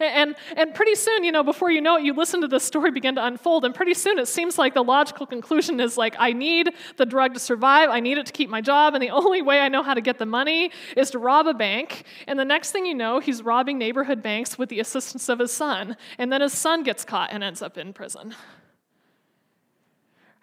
And, 0.00 0.34
and 0.56 0.74
pretty 0.74 0.96
soon, 0.96 1.22
you 1.22 1.30
know, 1.30 1.44
before 1.44 1.70
you 1.70 1.80
know 1.80 1.96
it, 1.96 2.04
you 2.04 2.14
listen 2.14 2.40
to 2.40 2.48
this 2.48 2.64
story 2.64 2.90
begin 2.90 3.14
to 3.14 3.24
unfold, 3.24 3.64
and 3.64 3.72
pretty 3.72 3.94
soon 3.94 4.18
it 4.18 4.26
seems 4.26 4.58
like 4.58 4.74
the 4.74 4.82
logical 4.82 5.24
conclusion 5.24 5.78
is 5.78 5.96
like, 5.96 6.16
I 6.18 6.32
need 6.32 6.70
the 6.96 7.06
drug 7.06 7.34
to 7.34 7.40
survive, 7.40 7.90
I 7.90 8.00
need 8.00 8.18
it 8.18 8.26
to 8.26 8.32
keep 8.32 8.50
my 8.50 8.60
job, 8.60 8.94
and 8.94 9.02
the 9.02 9.10
only 9.10 9.40
way 9.40 9.60
I 9.60 9.68
know 9.68 9.84
how 9.84 9.94
to 9.94 10.00
get 10.00 10.18
the 10.18 10.26
money 10.26 10.72
is 10.96 11.10
to 11.10 11.18
rob 11.20 11.46
a 11.46 11.54
bank. 11.54 12.04
And 12.26 12.38
the 12.38 12.44
next 12.44 12.72
thing 12.72 12.86
you 12.86 12.94
know, 12.94 13.20
he's 13.20 13.42
robbing 13.42 13.78
neighborhood 13.78 14.20
banks 14.20 14.58
with 14.58 14.68
the 14.68 14.80
assistance 14.80 15.28
of 15.28 15.38
his 15.38 15.52
son, 15.52 15.96
and 16.18 16.32
then 16.32 16.40
his 16.40 16.52
son 16.52 16.82
gets 16.82 17.04
caught 17.04 17.30
and 17.32 17.44
ends 17.44 17.62
up 17.62 17.78
in 17.78 17.92
prison. 17.92 18.34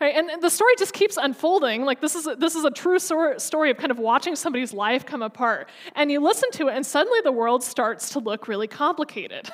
Right? 0.01 0.15
And 0.15 0.41
the 0.41 0.49
story 0.49 0.73
just 0.79 0.93
keeps 0.93 1.15
unfolding. 1.15 1.85
Like 1.85 2.01
this 2.01 2.15
is 2.15 2.25
a, 2.25 2.35
this 2.35 2.55
is 2.55 2.65
a 2.65 2.71
true 2.71 2.97
story 2.97 3.69
of 3.69 3.77
kind 3.77 3.91
of 3.91 3.99
watching 3.99 4.35
somebody's 4.35 4.73
life 4.73 5.05
come 5.05 5.21
apart. 5.21 5.69
And 5.95 6.11
you 6.11 6.19
listen 6.19 6.49
to 6.53 6.69
it, 6.69 6.75
and 6.75 6.83
suddenly 6.83 7.19
the 7.21 7.31
world 7.31 7.61
starts 7.61 8.09
to 8.09 8.19
look 8.19 8.47
really 8.47 8.67
complicated 8.67 9.51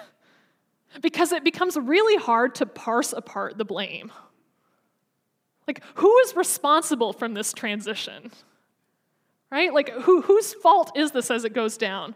because 1.01 1.33
it 1.33 1.43
becomes 1.43 1.75
really 1.75 2.15
hard 2.15 2.55
to 2.55 2.65
parse 2.65 3.11
apart 3.11 3.57
the 3.57 3.65
blame. 3.65 4.09
Like, 5.67 5.83
who 5.95 6.17
is 6.19 6.33
responsible 6.33 7.11
from 7.11 7.33
this 7.33 7.51
transition? 7.51 8.31
Right? 9.51 9.73
Like, 9.73 9.89
who, 9.89 10.21
whose 10.21 10.53
fault 10.53 10.93
is 10.95 11.11
this 11.11 11.29
as 11.29 11.43
it 11.43 11.53
goes 11.53 11.77
down? 11.77 12.15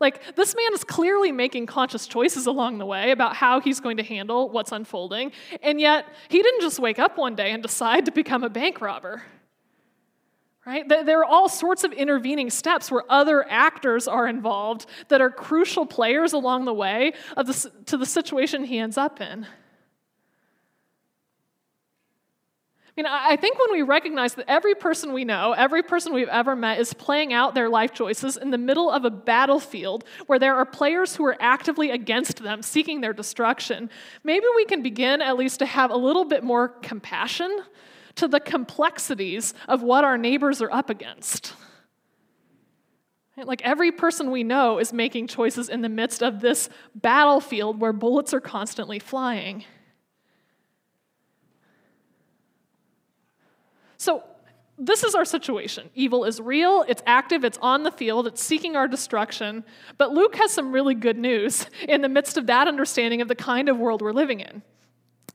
Like, 0.00 0.34
this 0.34 0.56
man 0.56 0.72
is 0.72 0.82
clearly 0.82 1.30
making 1.30 1.66
conscious 1.66 2.06
choices 2.06 2.46
along 2.46 2.78
the 2.78 2.86
way 2.86 3.10
about 3.10 3.36
how 3.36 3.60
he's 3.60 3.80
going 3.80 3.98
to 3.98 4.02
handle 4.02 4.48
what's 4.48 4.72
unfolding, 4.72 5.32
and 5.62 5.78
yet 5.78 6.06
he 6.28 6.42
didn't 6.42 6.62
just 6.62 6.78
wake 6.78 6.98
up 6.98 7.18
one 7.18 7.34
day 7.34 7.50
and 7.52 7.62
decide 7.62 8.06
to 8.06 8.10
become 8.10 8.42
a 8.42 8.48
bank 8.48 8.80
robber. 8.80 9.22
Right? 10.66 10.88
There 10.88 11.20
are 11.20 11.24
all 11.24 11.48
sorts 11.48 11.84
of 11.84 11.92
intervening 11.92 12.50
steps 12.50 12.90
where 12.90 13.02
other 13.08 13.48
actors 13.48 14.06
are 14.06 14.26
involved 14.26 14.86
that 15.08 15.20
are 15.20 15.30
crucial 15.30 15.86
players 15.86 16.32
along 16.32 16.66
the 16.66 16.74
way 16.74 17.12
of 17.36 17.46
the, 17.46 17.70
to 17.86 17.96
the 17.96 18.06
situation 18.06 18.64
he 18.64 18.78
ends 18.78 18.96
up 18.98 19.20
in. 19.20 19.46
I 22.90 23.02
mean, 23.02 23.06
I 23.08 23.36
think 23.36 23.56
when 23.58 23.70
we 23.72 23.82
recognize 23.82 24.34
that 24.34 24.46
every 24.48 24.74
person 24.74 25.12
we 25.12 25.24
know, 25.24 25.52
every 25.52 25.82
person 25.82 26.12
we've 26.12 26.28
ever 26.28 26.56
met, 26.56 26.80
is 26.80 26.92
playing 26.92 27.32
out 27.32 27.54
their 27.54 27.68
life 27.68 27.92
choices 27.92 28.36
in 28.36 28.50
the 28.50 28.58
middle 28.58 28.90
of 28.90 29.04
a 29.04 29.10
battlefield 29.10 30.04
where 30.26 30.40
there 30.40 30.56
are 30.56 30.66
players 30.66 31.14
who 31.14 31.24
are 31.24 31.36
actively 31.38 31.90
against 31.90 32.42
them, 32.42 32.62
seeking 32.62 33.00
their 33.00 33.12
destruction, 33.12 33.90
maybe 34.24 34.44
we 34.56 34.64
can 34.64 34.82
begin 34.82 35.22
at 35.22 35.36
least 35.36 35.60
to 35.60 35.66
have 35.66 35.92
a 35.92 35.96
little 35.96 36.24
bit 36.24 36.42
more 36.42 36.68
compassion 36.68 37.60
to 38.16 38.26
the 38.26 38.40
complexities 38.40 39.54
of 39.68 39.82
what 39.82 40.02
our 40.02 40.18
neighbors 40.18 40.60
are 40.60 40.72
up 40.72 40.90
against. 40.90 41.54
Like 43.36 43.62
every 43.62 43.92
person 43.92 44.30
we 44.30 44.42
know 44.42 44.78
is 44.78 44.92
making 44.92 45.28
choices 45.28 45.68
in 45.68 45.80
the 45.80 45.88
midst 45.88 46.22
of 46.22 46.40
this 46.40 46.68
battlefield 46.94 47.80
where 47.80 47.92
bullets 47.92 48.34
are 48.34 48.40
constantly 48.40 48.98
flying. 48.98 49.64
So, 54.00 54.24
this 54.78 55.04
is 55.04 55.14
our 55.14 55.26
situation. 55.26 55.90
Evil 55.94 56.24
is 56.24 56.40
real, 56.40 56.86
it's 56.88 57.02
active, 57.04 57.44
it's 57.44 57.58
on 57.60 57.82
the 57.82 57.90
field, 57.90 58.26
it's 58.26 58.42
seeking 58.42 58.74
our 58.74 58.88
destruction. 58.88 59.62
But 59.98 60.12
Luke 60.14 60.36
has 60.36 60.52
some 60.52 60.72
really 60.72 60.94
good 60.94 61.18
news 61.18 61.66
in 61.86 62.00
the 62.00 62.08
midst 62.08 62.38
of 62.38 62.46
that 62.46 62.66
understanding 62.66 63.20
of 63.20 63.28
the 63.28 63.34
kind 63.34 63.68
of 63.68 63.76
world 63.76 64.00
we're 64.00 64.14
living 64.14 64.40
in. 64.40 64.62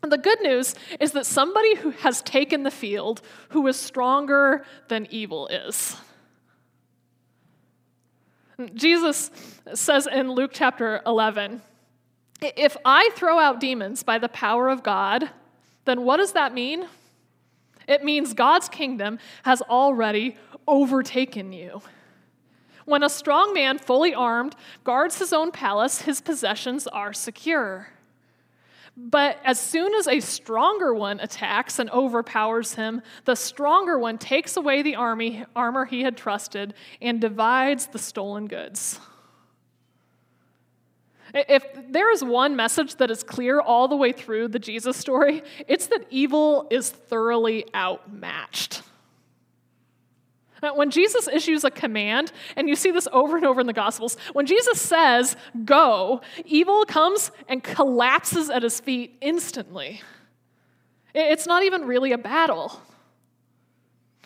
And 0.02 0.12
the 0.12 0.18
good 0.18 0.42
news 0.42 0.74
is 1.00 1.12
that 1.12 1.28
somebody 1.28 1.76
who 1.76 1.92
has 1.92 2.24
taken 2.24 2.64
the 2.64 2.72
field 2.72 3.22
who 3.50 3.68
is 3.68 3.80
stronger 3.80 4.66
than 4.88 5.06
evil 5.12 5.46
is. 5.50 5.96
Jesus 8.74 9.30
says 9.76 10.08
in 10.08 10.32
Luke 10.32 10.52
chapter 10.56 11.04
11, 11.06 11.62
if 12.42 12.78
I 12.84 13.12
throw 13.14 13.38
out 13.38 13.60
demons 13.60 14.02
by 14.02 14.18
the 14.18 14.30
power 14.30 14.70
of 14.70 14.82
God, 14.82 15.30
then 15.86 16.02
what 16.02 16.18
does 16.18 16.32
that 16.32 16.52
mean? 16.52 16.88
It 17.88 18.04
means 18.04 18.34
God's 18.34 18.70
kingdom 18.70 19.20
has 19.44 19.62
already 19.62 20.38
overtaken 20.68 21.54
you. 21.54 21.82
When 22.86 23.04
a 23.04 23.10
strong 23.10 23.54
man, 23.54 23.80
fully 23.80 24.14
armed, 24.14 24.56
guards 24.84 25.18
his 25.18 25.34
own 25.34 25.52
palace, 25.52 26.02
his 26.02 26.22
possessions 26.22 26.86
are 26.88 27.14
secure. 27.14 27.88
But 28.98 29.40
as 29.44 29.60
soon 29.60 29.94
as 29.94 30.08
a 30.08 30.20
stronger 30.20 30.94
one 30.94 31.20
attacks 31.20 31.80
and 31.80 31.90
overpowers 31.90 32.76
him, 32.76 33.02
the 33.26 33.36
stronger 33.36 34.00
one 34.00 34.18
takes 34.18 34.56
away 34.56 34.84
the 34.84 34.96
army, 34.96 35.44
armor 35.56 35.86
he 35.86 36.04
had 36.04 36.16
trusted 36.16 36.74
and 37.02 37.20
divides 37.20 37.88
the 37.88 38.00
stolen 38.00 38.48
goods. 38.48 39.00
If 41.36 41.66
there 41.92 42.12
is 42.12 42.24
one 42.24 42.56
message 42.56 42.96
that 42.96 43.12
is 43.12 43.22
clear 43.22 43.60
all 43.60 43.90
the 43.90 43.98
way 43.98 44.14
through 44.14 44.48
the 44.48 44.60
Jesus 44.60 44.96
story, 44.96 45.44
it's 45.68 45.88
that 45.88 46.06
evil 46.10 46.66
is 46.72 46.90
thoroughly 46.90 47.66
outmatched. 47.76 48.82
When 50.76 50.90
Jesus 50.90 51.28
issues 51.28 51.64
a 51.64 51.70
command, 51.70 52.32
and 52.56 52.70
you 52.70 52.76
see 52.76 52.90
this 52.90 53.08
over 53.12 53.36
and 53.36 53.46
over 53.46 53.60
in 53.60 53.68
the 53.68 53.74
Gospels, 53.74 54.18
when 54.34 54.46
Jesus 54.46 54.82
says, 54.82 55.36
go, 55.66 56.22
evil 56.46 56.86
comes 56.86 57.32
and 57.50 57.62
collapses 57.62 58.50
at 58.50 58.64
his 58.64 58.80
feet 58.80 59.18
instantly. 59.22 60.02
It's 61.14 61.46
not 61.46 61.64
even 61.64 61.86
really 61.86 62.14
a 62.14 62.18
battle. 62.18 62.82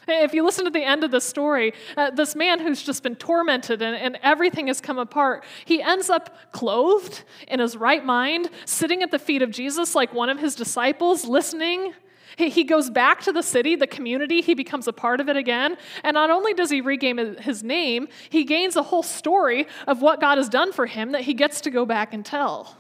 If 0.20 0.34
you 0.34 0.44
listen 0.44 0.66
to 0.66 0.72
the 0.72 0.84
end 0.84 1.04
of 1.04 1.12
the 1.12 1.22
story, 1.22 1.74
uh, 1.96 2.12
this 2.12 2.36
man 2.36 2.60
who's 2.60 2.82
just 2.82 3.04
been 3.04 3.16
tormented 3.16 3.82
and, 3.82 3.96
and 3.96 4.18
everything 4.24 4.68
has 4.68 4.82
come 4.82 4.98
apart, 4.98 5.44
he 5.66 5.82
ends 5.82 6.10
up 6.10 6.36
clothed 6.52 7.24
in 7.48 7.60
his 7.60 7.78
right 7.78 8.04
mind, 8.04 8.50
sitting 8.66 9.04
at 9.04 9.12
the 9.12 9.20
feet 9.20 9.42
of 9.42 9.52
Jesus 9.52 9.96
like 9.96 10.14
one 10.14 10.30
of 10.30 10.40
his 10.40 10.56
disciples, 10.56 11.26
listening. 11.26 11.94
He, 12.38 12.50
he 12.50 12.64
goes 12.64 12.90
back 12.90 13.22
to 13.22 13.32
the 13.32 13.44
city, 13.44 13.76
the 13.76 13.88
community, 13.88 14.42
he 14.42 14.54
becomes 14.54 14.88
a 14.88 14.94
part 14.94 15.20
of 15.20 15.30
it 15.30 15.38
again. 15.38 15.78
And 16.04 16.16
not 16.16 16.30
only 16.30 16.54
does 16.54 16.70
he 16.70 16.82
regain 16.82 17.36
his 17.38 17.64
name, 17.64 18.08
he 18.30 18.44
gains 18.44 18.76
a 18.76 18.84
whole 18.84 19.04
story 19.04 19.68
of 19.88 20.02
what 20.02 20.20
God 20.20 20.38
has 20.38 20.50
done 20.50 20.74
for 20.74 20.86
him 20.86 21.12
that 21.12 21.22
he 21.22 21.34
gets 21.34 21.62
to 21.62 21.72
go 21.72 21.86
back 21.86 22.14
and 22.14 22.26
tell. 22.26 22.76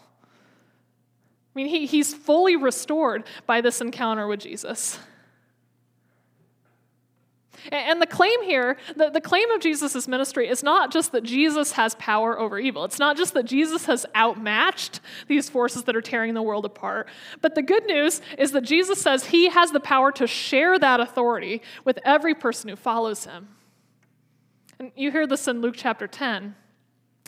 I 1.55 1.59
mean, 1.59 1.67
he, 1.67 1.85
he's 1.85 2.13
fully 2.13 2.55
restored 2.55 3.23
by 3.45 3.61
this 3.61 3.81
encounter 3.81 4.27
with 4.27 4.39
Jesus. 4.39 4.99
And 7.71 8.01
the 8.01 8.07
claim 8.07 8.41
here, 8.43 8.77
the, 8.95 9.09
the 9.09 9.21
claim 9.21 9.49
of 9.51 9.61
Jesus' 9.61 10.07
ministry 10.07 10.47
is 10.47 10.63
not 10.63 10.91
just 10.91 11.11
that 11.11 11.23
Jesus 11.23 11.73
has 11.73 11.95
power 11.95 12.39
over 12.39 12.59
evil. 12.59 12.83
It's 12.83 12.99
not 12.99 13.17
just 13.17 13.33
that 13.33 13.45
Jesus 13.45 13.85
has 13.85 14.05
outmatched 14.15 14.99
these 15.27 15.49
forces 15.49 15.83
that 15.83 15.95
are 15.95 16.01
tearing 16.01 16.33
the 16.33 16.41
world 16.41 16.65
apart. 16.65 17.07
But 17.41 17.55
the 17.55 17.61
good 17.61 17.85
news 17.85 18.21
is 18.37 18.51
that 18.51 18.63
Jesus 18.63 19.01
says 19.01 19.25
he 19.25 19.49
has 19.49 19.71
the 19.71 19.79
power 19.79 20.11
to 20.13 20.27
share 20.27 20.79
that 20.79 20.99
authority 20.99 21.61
with 21.85 21.99
every 22.03 22.33
person 22.33 22.69
who 22.69 22.75
follows 22.75 23.25
him. 23.25 23.49
And 24.79 24.91
you 24.95 25.11
hear 25.11 25.27
this 25.27 25.47
in 25.47 25.61
Luke 25.61 25.75
chapter 25.77 26.07
10. 26.07 26.55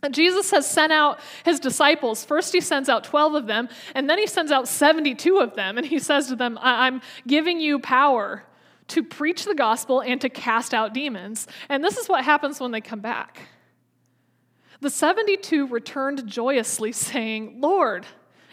And 0.03 0.15
Jesus 0.15 0.49
has 0.51 0.67
sent 0.67 0.91
out 0.91 1.19
his 1.45 1.59
disciples. 1.59 2.25
First, 2.25 2.53
he 2.53 2.61
sends 2.61 2.89
out 2.89 3.03
12 3.03 3.35
of 3.35 3.47
them, 3.47 3.69
and 3.93 4.09
then 4.09 4.17
he 4.17 4.25
sends 4.25 4.51
out 4.51 4.67
72 4.67 5.37
of 5.37 5.55
them. 5.55 5.77
And 5.77 5.85
he 5.85 5.99
says 5.99 6.27
to 6.27 6.35
them, 6.35 6.57
I'm 6.61 7.01
giving 7.27 7.59
you 7.59 7.77
power 7.79 8.43
to 8.91 9.03
preach 9.03 9.45
the 9.45 9.55
gospel 9.55 10.01
and 10.01 10.21
to 10.21 10.29
cast 10.29 10.73
out 10.73 10.93
demons. 10.93 11.47
And 11.69 11.83
this 11.83 11.97
is 11.97 12.07
what 12.07 12.23
happens 12.23 12.59
when 12.59 12.71
they 12.71 12.81
come 12.81 12.99
back. 12.99 13.41
The 14.81 14.89
72 14.89 15.67
returned 15.67 16.27
joyously, 16.27 16.91
saying, 16.91 17.61
Lord, 17.61 18.05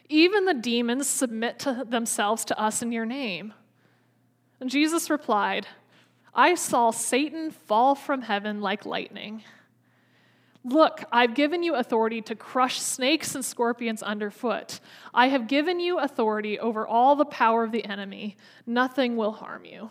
even 0.08 0.44
the 0.44 0.54
demons 0.54 1.06
submit 1.06 1.58
to 1.60 1.84
themselves 1.88 2.44
to 2.46 2.58
us 2.58 2.82
in 2.82 2.92
your 2.92 3.06
name. 3.06 3.54
And 4.60 4.70
Jesus 4.70 5.10
replied, 5.10 5.66
I 6.34 6.54
saw 6.54 6.90
Satan 6.90 7.50
fall 7.50 7.94
from 7.94 8.22
heaven 8.22 8.60
like 8.60 8.86
lightning. 8.86 9.42
Look, 10.64 11.04
I've 11.10 11.34
given 11.34 11.62
you 11.62 11.74
authority 11.74 12.20
to 12.22 12.34
crush 12.34 12.78
snakes 12.78 13.34
and 13.34 13.44
scorpions 13.44 14.02
underfoot. 14.02 14.80
I 15.14 15.28
have 15.28 15.48
given 15.48 15.80
you 15.80 15.98
authority 15.98 16.58
over 16.58 16.86
all 16.86 17.16
the 17.16 17.24
power 17.24 17.64
of 17.64 17.72
the 17.72 17.84
enemy. 17.84 18.36
Nothing 18.66 19.16
will 19.16 19.32
harm 19.32 19.64
you. 19.64 19.90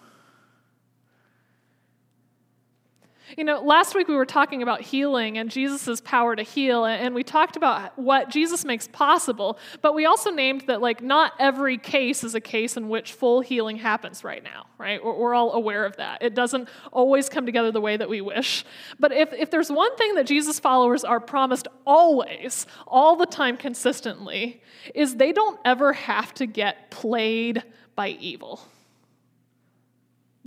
You 3.36 3.44
know, 3.44 3.60
last 3.60 3.94
week 3.94 4.08
we 4.08 4.16
were 4.16 4.26
talking 4.26 4.64
about 4.64 4.82
healing 4.82 5.38
and 5.38 5.52
Jesus' 5.52 6.00
power 6.00 6.34
to 6.34 6.44
heal, 6.44 6.86
and 6.86 7.14
we 7.14 7.24
talked 7.24 7.58
about 7.58 7.98
what 8.00 8.30
Jesus 8.30 8.64
makes 8.64 8.88
possible, 8.88 9.60
but 9.82 9.94
we 9.94 10.06
also 10.06 10.32
named 10.32 10.62
that, 10.68 10.80
like, 10.80 11.02
not 11.02 11.34
every 11.38 11.78
case 11.78 12.24
is 12.24 12.36
a 12.36 12.40
case 12.40 12.78
in 12.78 12.88
which 12.88 13.12
full 13.12 13.42
healing 13.42 13.76
happens 13.76 14.24
right 14.24 14.42
now, 14.42 14.68
right? 14.78 15.04
We're 15.04 15.34
all 15.34 15.52
aware 15.54 15.84
of 15.86 15.98
that. 15.98 16.24
It 16.24 16.36
doesn't 16.36 16.70
always 16.94 17.28
come 17.28 17.46
together 17.46 17.70
the 17.72 17.82
way 17.82 17.98
that 17.98 18.08
we 18.08 18.22
wish. 18.22 18.64
But 18.98 19.12
if, 19.12 19.34
if 19.34 19.52
there's 19.52 19.70
one 19.70 19.94
thing 19.98 20.16
that 20.16 20.26
Jesus' 20.26 20.60
followers 20.60 21.04
are 21.04 21.20
promised 21.20 21.68
always, 21.86 22.66
all 22.88 23.18
the 23.18 23.26
time 23.26 23.58
consistently, 23.58 24.62
is 24.96 25.18
they 25.18 25.34
don't 25.34 25.60
ever 25.66 25.92
have 25.92 26.34
to 26.36 26.46
get 26.46 26.92
played 26.92 27.62
by 27.96 28.10
evil. 28.10 28.62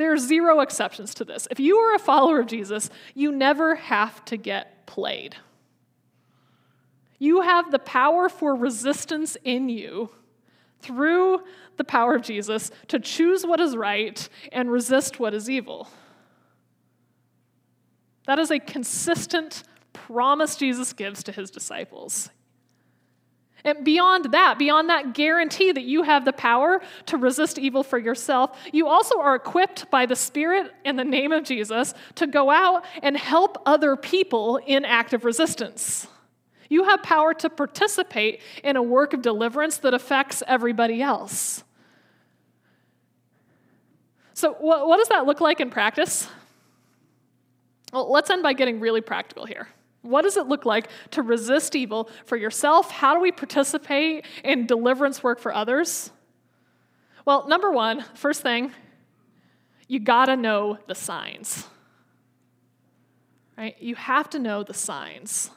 There 0.00 0.14
are 0.14 0.16
zero 0.16 0.60
exceptions 0.60 1.12
to 1.16 1.26
this. 1.26 1.46
If 1.50 1.60
you 1.60 1.76
are 1.76 1.94
a 1.94 1.98
follower 1.98 2.40
of 2.40 2.46
Jesus, 2.46 2.88
you 3.14 3.30
never 3.30 3.74
have 3.74 4.24
to 4.24 4.38
get 4.38 4.86
played. 4.86 5.36
You 7.18 7.42
have 7.42 7.70
the 7.70 7.78
power 7.78 8.30
for 8.30 8.54
resistance 8.54 9.36
in 9.44 9.68
you 9.68 10.08
through 10.80 11.42
the 11.76 11.84
power 11.84 12.14
of 12.14 12.22
Jesus 12.22 12.70
to 12.88 12.98
choose 12.98 13.44
what 13.44 13.60
is 13.60 13.76
right 13.76 14.26
and 14.52 14.72
resist 14.72 15.20
what 15.20 15.34
is 15.34 15.50
evil. 15.50 15.86
That 18.24 18.38
is 18.38 18.50
a 18.50 18.58
consistent 18.58 19.64
promise 19.92 20.56
Jesus 20.56 20.94
gives 20.94 21.22
to 21.24 21.32
his 21.32 21.50
disciples. 21.50 22.30
And 23.64 23.84
beyond 23.84 24.32
that, 24.32 24.58
beyond 24.58 24.88
that 24.88 25.14
guarantee 25.14 25.72
that 25.72 25.84
you 25.84 26.02
have 26.02 26.24
the 26.24 26.32
power 26.32 26.80
to 27.06 27.16
resist 27.16 27.58
evil 27.58 27.82
for 27.82 27.98
yourself, 27.98 28.58
you 28.72 28.88
also 28.88 29.20
are 29.20 29.34
equipped 29.34 29.90
by 29.90 30.06
the 30.06 30.16
Spirit 30.16 30.72
in 30.84 30.96
the 30.96 31.04
name 31.04 31.32
of 31.32 31.44
Jesus 31.44 31.94
to 32.16 32.26
go 32.26 32.50
out 32.50 32.84
and 33.02 33.16
help 33.16 33.62
other 33.66 33.96
people 33.96 34.58
in 34.66 34.84
active 34.84 35.24
resistance. 35.24 36.06
You 36.68 36.84
have 36.84 37.02
power 37.02 37.34
to 37.34 37.50
participate 37.50 38.40
in 38.62 38.76
a 38.76 38.82
work 38.82 39.12
of 39.12 39.22
deliverance 39.22 39.78
that 39.78 39.92
affects 39.92 40.42
everybody 40.46 41.02
else. 41.02 41.64
So, 44.34 44.54
what, 44.54 44.96
does 44.96 45.08
that 45.08 45.26
look 45.26 45.40
like 45.40 45.60
in 45.60 45.68
practice? 45.68 46.28
Well, 47.92 48.10
let's 48.10 48.30
end 48.30 48.42
by 48.42 48.52
getting 48.52 48.80
really 48.80 49.00
practical 49.00 49.44
here. 49.44 49.68
What 50.02 50.22
does 50.22 50.36
it 50.36 50.46
look 50.46 50.64
like 50.64 50.88
to 51.12 51.22
resist 51.22 51.76
evil 51.76 52.08
for 52.24 52.36
yourself? 52.36 52.90
How 52.90 53.14
do 53.14 53.20
we 53.20 53.32
participate 53.32 54.24
in 54.42 54.66
deliverance 54.66 55.22
work 55.22 55.38
for 55.38 55.54
others? 55.54 56.10
Well, 57.26 57.46
number 57.48 57.70
one, 57.70 58.04
first 58.14 58.42
thing, 58.42 58.72
you 59.88 60.00
gotta 60.00 60.36
know 60.36 60.78
the 60.86 60.94
signs. 60.94 61.66
Right? 63.58 63.76
You 63.78 63.94
have 63.94 64.30
to 64.30 64.38
know 64.38 64.62
the 64.62 64.72
signs. 64.72 65.50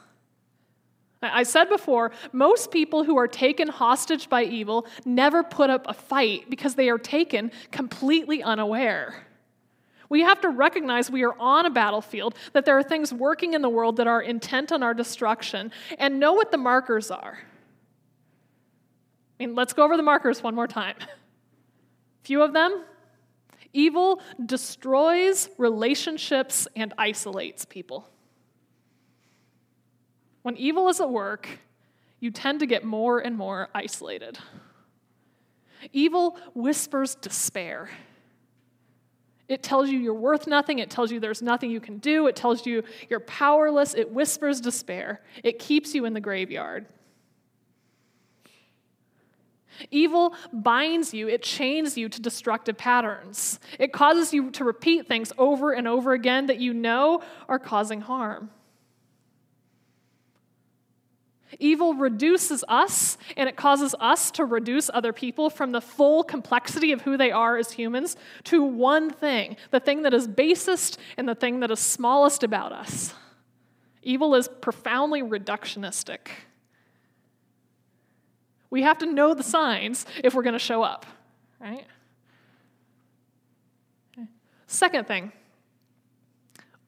I 1.22 1.44
said 1.44 1.70
before, 1.70 2.12
most 2.32 2.70
people 2.70 3.04
who 3.04 3.16
are 3.16 3.28
taken 3.28 3.68
hostage 3.68 4.28
by 4.28 4.42
evil 4.42 4.86
never 5.06 5.42
put 5.42 5.70
up 5.70 5.86
a 5.88 5.94
fight 5.94 6.50
because 6.50 6.74
they 6.74 6.90
are 6.90 6.98
taken 6.98 7.50
completely 7.70 8.42
unaware. 8.42 9.26
We 10.08 10.20
have 10.20 10.40
to 10.42 10.48
recognize 10.48 11.10
we 11.10 11.24
are 11.24 11.34
on 11.38 11.66
a 11.66 11.70
battlefield, 11.70 12.34
that 12.52 12.64
there 12.64 12.78
are 12.78 12.82
things 12.82 13.12
working 13.12 13.54
in 13.54 13.62
the 13.62 13.68
world 13.68 13.96
that 13.96 14.06
are 14.06 14.22
intent 14.22 14.72
on 14.72 14.82
our 14.82 14.94
destruction, 14.94 15.72
and 15.98 16.20
know 16.20 16.32
what 16.32 16.50
the 16.50 16.58
markers 16.58 17.10
are. 17.10 17.38
I 19.38 19.46
mean, 19.46 19.54
let's 19.54 19.72
go 19.72 19.84
over 19.84 19.96
the 19.96 20.02
markers 20.02 20.42
one 20.42 20.54
more 20.54 20.68
time. 20.68 20.96
Few 22.22 22.42
of 22.42 22.52
them. 22.52 22.84
Evil 23.72 24.20
destroys 24.46 25.48
relationships 25.58 26.68
and 26.76 26.94
isolates 26.96 27.64
people. 27.64 28.08
When 30.42 30.56
evil 30.56 30.88
is 30.88 31.00
at 31.00 31.10
work, 31.10 31.48
you 32.20 32.30
tend 32.30 32.60
to 32.60 32.66
get 32.66 32.84
more 32.84 33.18
and 33.18 33.36
more 33.36 33.68
isolated. 33.74 34.38
Evil 35.92 36.38
whispers 36.54 37.16
despair. 37.16 37.90
It 39.48 39.62
tells 39.62 39.90
you 39.90 39.98
you're 39.98 40.14
worth 40.14 40.46
nothing. 40.46 40.78
It 40.78 40.90
tells 40.90 41.12
you 41.12 41.20
there's 41.20 41.42
nothing 41.42 41.70
you 41.70 41.80
can 41.80 41.98
do. 41.98 42.26
It 42.26 42.36
tells 42.36 42.66
you 42.66 42.82
you're 43.10 43.20
powerless. 43.20 43.94
It 43.94 44.10
whispers 44.10 44.60
despair. 44.60 45.20
It 45.42 45.58
keeps 45.58 45.94
you 45.94 46.04
in 46.06 46.14
the 46.14 46.20
graveyard. 46.20 46.86
Evil 49.90 50.34
binds 50.52 51.12
you, 51.12 51.28
it 51.28 51.42
chains 51.42 51.98
you 51.98 52.08
to 52.08 52.20
destructive 52.20 52.78
patterns. 52.78 53.58
It 53.78 53.92
causes 53.92 54.32
you 54.32 54.50
to 54.52 54.64
repeat 54.64 55.08
things 55.08 55.32
over 55.36 55.72
and 55.72 55.88
over 55.88 56.12
again 56.12 56.46
that 56.46 56.58
you 56.58 56.72
know 56.72 57.22
are 57.48 57.58
causing 57.58 58.00
harm. 58.00 58.50
Evil 61.58 61.94
reduces 61.94 62.64
us, 62.68 63.16
and 63.36 63.48
it 63.48 63.56
causes 63.56 63.94
us 64.00 64.30
to 64.32 64.44
reduce 64.44 64.90
other 64.92 65.12
people 65.12 65.50
from 65.50 65.72
the 65.72 65.80
full 65.80 66.24
complexity 66.24 66.92
of 66.92 67.02
who 67.02 67.16
they 67.16 67.30
are 67.30 67.56
as 67.56 67.72
humans 67.72 68.16
to 68.44 68.62
one 68.62 69.10
thing 69.10 69.56
the 69.70 69.80
thing 69.80 70.02
that 70.02 70.14
is 70.14 70.26
basest 70.26 70.98
and 71.16 71.28
the 71.28 71.34
thing 71.34 71.60
that 71.60 71.70
is 71.70 71.80
smallest 71.80 72.42
about 72.42 72.72
us. 72.72 73.14
Evil 74.02 74.34
is 74.34 74.48
profoundly 74.60 75.22
reductionistic. 75.22 76.28
We 78.70 78.82
have 78.82 78.98
to 78.98 79.06
know 79.06 79.34
the 79.34 79.42
signs 79.42 80.04
if 80.22 80.34
we're 80.34 80.42
going 80.42 80.54
to 80.54 80.58
show 80.58 80.82
up, 80.82 81.06
right? 81.60 81.86
Second 84.66 85.06
thing, 85.06 85.30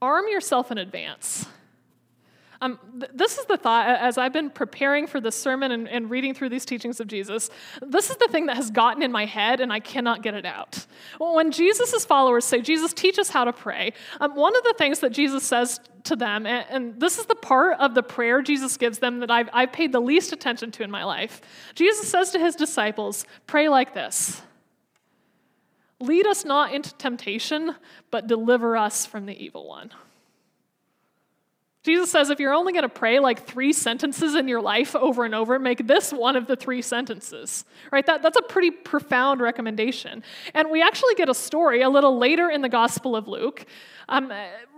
arm 0.03 0.27
yourself 0.29 0.73
in 0.73 0.79
advance. 0.79 1.47
Um, 2.61 2.79
th- 2.99 3.11
this 3.15 3.39
is 3.39 3.45
the 3.47 3.57
thought 3.57 3.87
as 3.87 4.19
I've 4.19 4.33
been 4.33 4.51
preparing 4.51 5.07
for 5.07 5.21
this 5.21 5.37
sermon 5.37 5.73
and, 5.73 5.89
and, 5.89 6.11
reading 6.11 6.35
through 6.35 6.49
these 6.49 6.65
teachings 6.65 7.01
of 7.01 7.07
Jesus. 7.07 7.51
This 7.83 8.11
is 8.11 8.17
the 8.17 8.29
thing 8.29 8.47
that 8.47 8.57
has 8.57 8.71
gotten 8.71 9.03
in 9.03 9.13
my 9.13 9.27
head, 9.27 9.61
and 9.61 9.73
I 9.73 9.81
cannot 9.81 10.23
get 10.23 10.35
it 10.35 10.45
out. 10.45 10.87
When 11.19 11.51
Jesus' 11.51 12.05
followers 12.05 12.45
say, 12.45 12.61
Jesus, 12.61 12.93
teach 12.93 13.19
us 13.19 13.29
how 13.29 13.45
to 13.45 13.53
pray, 13.53 13.93
um, 14.21 14.35
one 14.35 14.57
of 14.57 14.63
the 14.63 14.75
things 14.79 15.01
that 15.01 15.11
Jesus 15.11 15.45
says 15.45 15.81
to 16.05 16.17
them, 16.17 16.47
and, 16.47 16.65
and, 16.71 17.01
this 17.01 17.19
is 17.19 17.27
the 17.27 17.35
part 17.35 17.79
of 17.81 17.95
the 17.95 18.03
prayer 18.03 18.41
Jesus 18.41 18.77
gives 18.77 18.99
them 18.99 19.21
that 19.21 19.31
I've, 19.31 19.49
I've 19.53 19.73
paid 19.73 19.93
the 19.93 20.01
least 20.01 20.33
attention 20.33 20.71
to 20.73 20.83
in 20.83 20.91
my 20.91 21.05
life. 21.05 21.41
Jesus 21.75 22.09
says 22.09 22.31
to 22.31 22.39
his 22.39 22.55
disciples, 22.55 23.27
Pray 23.47 23.69
like 23.69 23.93
this 23.93 24.43
Lead 26.01 26.27
us 26.27 26.45
not 26.45 26.75
into 26.75 26.95
temptation, 26.95 27.75
but 28.11 28.27
deliver 28.27 28.77
us 28.77 29.07
from 29.07 29.27
the 29.27 29.43
evil 29.43 29.67
one. 29.67 29.91
Jesus 31.87 32.11
says 32.11 32.31
if 32.31 32.41
you're 32.41 32.53
only 32.53 32.73
going 32.73 32.83
to 32.83 32.89
pray 32.89 33.21
like 33.21 33.47
three 33.47 33.73
sentences 33.73 34.35
in 34.35 34.49
your 34.49 34.61
life 34.61 34.97
over 34.97 35.25
and 35.25 35.37
over, 35.37 35.57
make 35.61 35.87
this 35.87 36.13
one 36.13 36.35
of 36.35 36.49
the 36.49 36.57
three 36.57 36.83
sentences. 36.83 37.65
Right? 37.93 38.05
That, 38.05 38.23
that's 38.23 38.37
a 38.37 38.43
pretty 38.43 38.73
profound 38.73 39.41
recommendation. 39.41 40.25
And 40.53 40.69
we 40.69 40.83
actually 40.83 41.15
get 41.15 41.29
a 41.29 41.35
story 41.35 41.83
a 41.83 41.89
little 41.89 42.19
later 42.19 42.51
in 42.51 42.61
the 42.61 42.69
Gospel 42.69 43.15
of 43.15 43.29
Luke 43.29 43.67
um, 44.09 44.33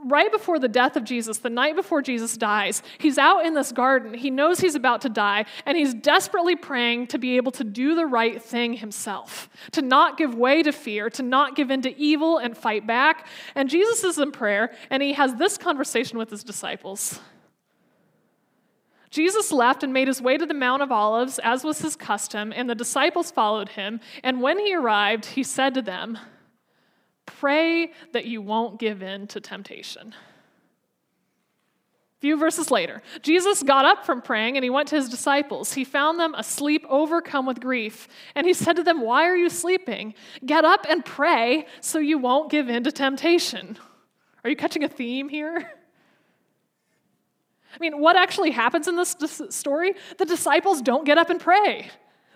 right 0.06 0.32
before 0.32 0.58
the 0.58 0.68
death 0.68 0.96
of 0.96 1.04
Jesus, 1.04 1.38
the 1.38 1.50
night 1.50 1.76
before 1.76 2.00
Jesus 2.00 2.36
dies, 2.36 2.82
he's 2.98 3.18
out 3.18 3.44
in 3.44 3.52
this 3.54 3.72
garden. 3.72 4.14
He 4.14 4.30
knows 4.30 4.60
he's 4.60 4.74
about 4.74 5.02
to 5.02 5.08
die, 5.08 5.44
and 5.66 5.76
he's 5.76 5.92
desperately 5.92 6.56
praying 6.56 7.08
to 7.08 7.18
be 7.18 7.36
able 7.36 7.52
to 7.52 7.64
do 7.64 7.94
the 7.94 8.06
right 8.06 8.42
thing 8.42 8.74
himself, 8.74 9.50
to 9.72 9.82
not 9.82 10.16
give 10.16 10.34
way 10.34 10.62
to 10.62 10.72
fear, 10.72 11.10
to 11.10 11.22
not 11.22 11.56
give 11.56 11.70
in 11.70 11.82
to 11.82 11.98
evil 11.98 12.38
and 12.38 12.56
fight 12.56 12.86
back. 12.86 13.26
And 13.54 13.68
Jesus 13.68 14.02
is 14.02 14.18
in 14.18 14.32
prayer, 14.32 14.72
and 14.88 15.02
he 15.02 15.12
has 15.12 15.34
this 15.34 15.58
conversation 15.58 16.16
with 16.16 16.30
his 16.30 16.42
disciples. 16.42 16.97
Jesus 19.10 19.52
left 19.52 19.82
and 19.82 19.92
made 19.92 20.08
his 20.08 20.20
way 20.20 20.36
to 20.36 20.46
the 20.46 20.54
Mount 20.54 20.82
of 20.82 20.92
Olives, 20.92 21.38
as 21.38 21.64
was 21.64 21.80
his 21.80 21.96
custom, 21.96 22.52
and 22.54 22.68
the 22.68 22.74
disciples 22.74 23.30
followed 23.30 23.70
him. 23.70 24.00
And 24.22 24.42
when 24.42 24.58
he 24.58 24.74
arrived, 24.74 25.26
he 25.26 25.42
said 25.42 25.74
to 25.74 25.82
them, 25.82 26.18
Pray 27.26 27.92
that 28.12 28.26
you 28.26 28.42
won't 28.42 28.78
give 28.78 29.02
in 29.02 29.26
to 29.28 29.40
temptation. 29.40 30.14
A 32.18 32.20
few 32.20 32.36
verses 32.36 32.70
later, 32.70 33.00
Jesus 33.22 33.62
got 33.62 33.84
up 33.84 34.04
from 34.04 34.22
praying 34.22 34.56
and 34.56 34.64
he 34.64 34.70
went 34.70 34.88
to 34.88 34.96
his 34.96 35.08
disciples. 35.08 35.74
He 35.74 35.84
found 35.84 36.18
them 36.18 36.34
asleep, 36.34 36.84
overcome 36.88 37.46
with 37.46 37.60
grief. 37.60 38.08
And 38.34 38.44
he 38.46 38.52
said 38.52 38.74
to 38.76 38.82
them, 38.82 39.02
Why 39.02 39.28
are 39.28 39.36
you 39.36 39.48
sleeping? 39.48 40.14
Get 40.44 40.64
up 40.64 40.84
and 40.88 41.04
pray 41.04 41.66
so 41.80 42.00
you 42.00 42.18
won't 42.18 42.50
give 42.50 42.68
in 42.68 42.82
to 42.84 42.92
temptation. 42.92 43.78
Are 44.42 44.50
you 44.50 44.56
catching 44.56 44.82
a 44.82 44.88
theme 44.88 45.28
here? 45.28 45.70
I 47.78 47.80
mean, 47.80 48.00
what 48.00 48.16
actually 48.16 48.50
happens 48.50 48.88
in 48.88 48.96
this 48.96 49.16
story? 49.50 49.94
The 50.18 50.24
disciples 50.24 50.82
don't 50.82 51.04
get 51.04 51.16
up 51.16 51.30
and 51.30 51.38
pray. 51.38 51.90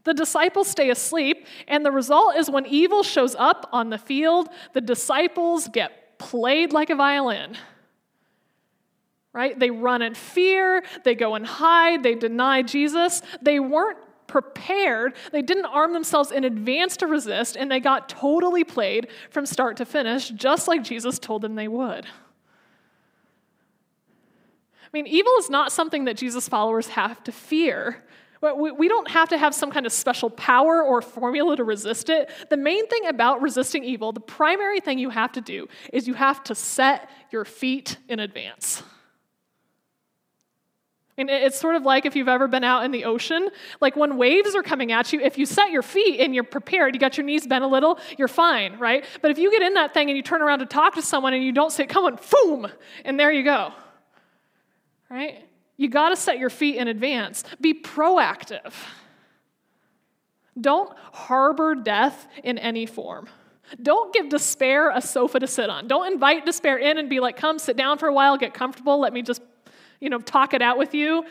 The 0.05 0.15
disciples 0.15 0.69
stay 0.69 0.91
asleep, 0.91 1.47
and 1.67 1.85
the 1.85 1.93
result 1.93 2.37
is 2.37 2.51
when 2.51 2.67
evil 2.67 3.03
shows 3.03 3.35
up 3.35 3.69
on 3.73 3.91
the 3.91 3.99
field, 3.99 4.49
the 4.73 4.81
disciples 4.81 5.69
get 5.69 6.19
played 6.19 6.73
like 6.73 6.91
a 6.91 6.95
violin. 6.95 7.57
Right? 9.33 9.59
They 9.59 9.71
run 9.71 10.03
in 10.03 10.15
fear, 10.15 10.83
they 11.05 11.15
go 11.15 11.35
and 11.35 11.47
hide, 11.47 12.03
they 12.03 12.15
deny 12.15 12.63
Jesus. 12.63 13.23
They 13.41 13.59
weren't 13.61 13.99
prepared, 14.27 15.15
they 15.31 15.43
didn't 15.43 15.67
arm 15.67 15.93
themselves 15.93 16.31
in 16.33 16.45
advance 16.45 16.97
to 16.99 17.07
resist, 17.07 17.57
and 17.57 17.71
they 17.71 17.81
got 17.81 18.09
totally 18.09 18.65
played 18.65 19.09
from 19.31 19.45
start 19.47 19.77
to 19.79 19.85
finish, 19.85 20.31
just 20.31 20.69
like 20.69 20.83
Jesus 20.83 21.19
told 21.19 21.43
them 21.43 21.55
they 21.55 21.69
would. 21.69 22.07
I 24.93 24.99
mean, 24.99 25.07
evil 25.07 25.33
is 25.39 25.49
not 25.49 25.73
something 25.73 26.05
that 26.05 26.19
Jesus' 26.19 26.49
followers 26.49 26.89
have 26.89 27.25
to 27.25 27.33
fear. 27.33 28.05
We 28.43 28.89
don't 28.89 29.09
have 29.11 29.29
to 29.29 29.39
have 29.39 29.55
some 29.55 29.71
kind 29.71 29.87
of 29.87 29.93
special 29.93 30.29
power 30.29 30.83
or 30.83 31.01
formula 31.01 31.57
to 31.57 31.65
resist 31.65 32.11
it. 32.11 32.29
The 32.51 32.57
main 32.57 32.87
thing 32.89 33.07
about 33.07 33.41
resisting 33.41 33.85
evil, 33.85 34.13
the 34.13 34.21
primary 34.21 34.81
thing 34.81 34.99
you 34.99 35.11
have 35.11 35.33
to 35.33 35.41
do, 35.41 35.69
is 35.93 36.09
you 36.09 36.15
have 36.15 36.43
to 36.45 36.55
set 36.55 37.09
your 37.31 37.45
feet 37.45 37.97
in 38.09 38.19
advance. 38.19 38.83
And 41.17 41.31
it's 41.31 41.61
sort 41.61 41.77
of 41.77 41.85
like 41.85 42.05
if 42.05 42.17
you've 42.17 42.27
ever 42.27 42.49
been 42.49 42.65
out 42.65 42.85
in 42.85 42.91
the 42.91 43.05
ocean, 43.05 43.51
like 43.81 43.97
when 43.97 44.17
waves 44.17 44.55
are 44.55 44.63
coming 44.63 44.93
at 44.93 45.13
you, 45.13 45.21
if 45.21 45.39
you 45.39 45.47
set 45.47 45.71
your 45.71 45.83
feet 45.83 46.21
and 46.21 46.35
you're 46.35 46.43
prepared, 46.43 46.95
you 46.95 47.01
got 47.01 47.17
your 47.17 47.25
knees 47.25 47.47
bent 47.47 47.63
a 47.63 47.67
little, 47.67 47.99
you're 48.19 48.29
fine, 48.29 48.79
right? 48.79 49.05
But 49.21 49.31
if 49.31 49.39
you 49.39 49.51
get 49.51 49.63
in 49.63 49.75
that 49.75 49.95
thing 49.95 50.09
and 50.09 50.17
you 50.17 50.23
turn 50.23 50.43
around 50.43 50.61
to 50.61 50.67
talk 50.67 50.95
to 50.95 51.03
someone 51.03 51.33
and 51.33 51.45
you 51.45 51.53
don't 51.53 51.71
say, 51.71 51.87
come 51.87 52.07
on, 52.07 52.19
boom, 52.31 52.67
and 53.05 53.21
there 53.21 53.31
you 53.31 53.45
go, 53.45 53.73
right? 55.13 55.47
You 55.77 55.89
got 55.89 56.09
to 56.09 56.17
set 56.17 56.39
your 56.39 56.51
feet 56.51 56.77
in 56.77 56.89
advance. 56.89 57.45
Be 57.61 57.75
proactive. 57.75 58.73
Don't 60.59 60.91
harbor 61.13 61.75
death 61.75 62.29
in 62.43 62.59
any 62.59 62.87
form. 62.87 63.29
Don't 63.81 64.13
give 64.13 64.29
despair 64.29 64.91
a 64.91 65.01
sofa 65.01 65.41
to 65.41 65.47
sit 65.47 65.71
on. 65.71 65.87
Don't 65.87 66.13
invite 66.13 66.45
despair 66.45 66.79
in 66.79 66.99
and 66.99 67.09
be 67.09 67.21
like, 67.21 67.37
come 67.37 67.59
sit 67.59 67.77
down 67.77 67.99
for 67.99 68.09
a 68.09 68.13
while, 68.13 68.37
get 68.37 68.53
comfortable, 68.53 69.01
let 69.01 69.13
me 69.13 69.23
just, 69.23 69.43
you 70.01 70.11
know, 70.11 70.19
talk 70.19 70.53
it 70.53 70.61
out 70.61 70.77
with 70.77 70.95
you. 70.95 71.25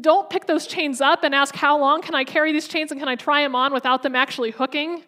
don't 0.00 0.28
pick 0.30 0.46
those 0.46 0.66
chains 0.66 1.00
up 1.00 1.24
and 1.24 1.34
ask, 1.34 1.56
how 1.56 1.78
long 1.78 2.02
can 2.02 2.14
I 2.14 2.24
carry 2.24 2.52
these 2.52 2.68
chains 2.68 2.92
and 2.92 3.00
can 3.00 3.08
I 3.08 3.16
try 3.16 3.42
them 3.42 3.56
on 3.56 3.72
without 3.72 4.02
them 4.02 4.14
actually 4.14 4.50
hooking? 4.50 5.02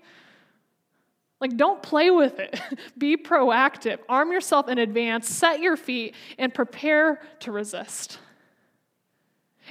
Like, 1.40 1.56
don't 1.56 1.82
play 1.82 2.10
with 2.10 2.38
it. 2.38 2.60
Be 2.98 3.16
proactive. 3.16 3.98
Arm 4.08 4.32
yourself 4.32 4.68
in 4.68 4.78
advance, 4.78 5.28
set 5.28 5.60
your 5.60 5.76
feet, 5.76 6.14
and 6.36 6.52
prepare 6.52 7.20
to 7.40 7.52
resist. 7.52 8.18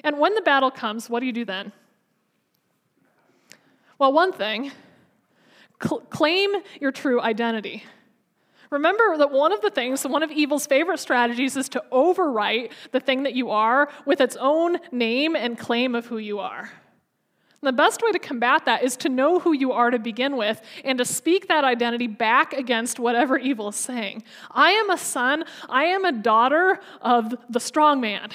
And 0.03 0.17
when 0.17 0.33
the 0.33 0.41
battle 0.41 0.71
comes, 0.71 1.09
what 1.09 1.19
do 1.19 1.25
you 1.25 1.33
do 1.33 1.45
then? 1.45 1.71
Well, 3.99 4.13
one 4.13 4.31
thing 4.31 4.71
cl- 5.83 6.01
claim 6.01 6.51
your 6.79 6.91
true 6.91 7.19
identity. 7.19 7.83
Remember 8.69 9.17
that 9.17 9.31
one 9.31 9.53
of 9.53 9.61
the 9.61 9.69
things, 9.69 10.05
one 10.05 10.23
of 10.23 10.31
evil's 10.31 10.67
favorite 10.67 10.99
strategies 10.99 11.55
is 11.55 11.69
to 11.69 11.83
overwrite 11.91 12.71
the 12.91 12.99
thing 12.99 13.23
that 13.23 13.33
you 13.33 13.49
are 13.49 13.89
with 14.05 14.19
its 14.19 14.35
own 14.35 14.77
name 14.91 15.35
and 15.35 15.57
claim 15.57 15.95
of 15.95 16.05
who 16.05 16.17
you 16.17 16.39
are. 16.39 16.69
The 17.61 17.73
best 17.73 18.03
way 18.03 18.11
to 18.11 18.19
combat 18.19 18.65
that 18.65 18.83
is 18.83 18.95
to 18.97 19.09
know 19.09 19.39
who 19.39 19.51
you 19.51 19.71
are 19.71 19.89
to 19.89 19.97
begin 19.97 20.37
with 20.37 20.61
and 20.83 20.99
to 20.99 21.05
speak 21.05 21.47
that 21.47 21.63
identity 21.63 22.07
back 22.07 22.53
against 22.53 22.99
whatever 22.99 23.37
evil 23.37 23.69
is 23.69 23.75
saying. 23.75 24.23
I 24.51 24.71
am 24.71 24.91
a 24.91 24.97
son, 24.97 25.43
I 25.67 25.85
am 25.85 26.05
a 26.05 26.11
daughter 26.11 26.79
of 27.01 27.35
the 27.49 27.59
strong 27.59 27.99
man. 27.99 28.29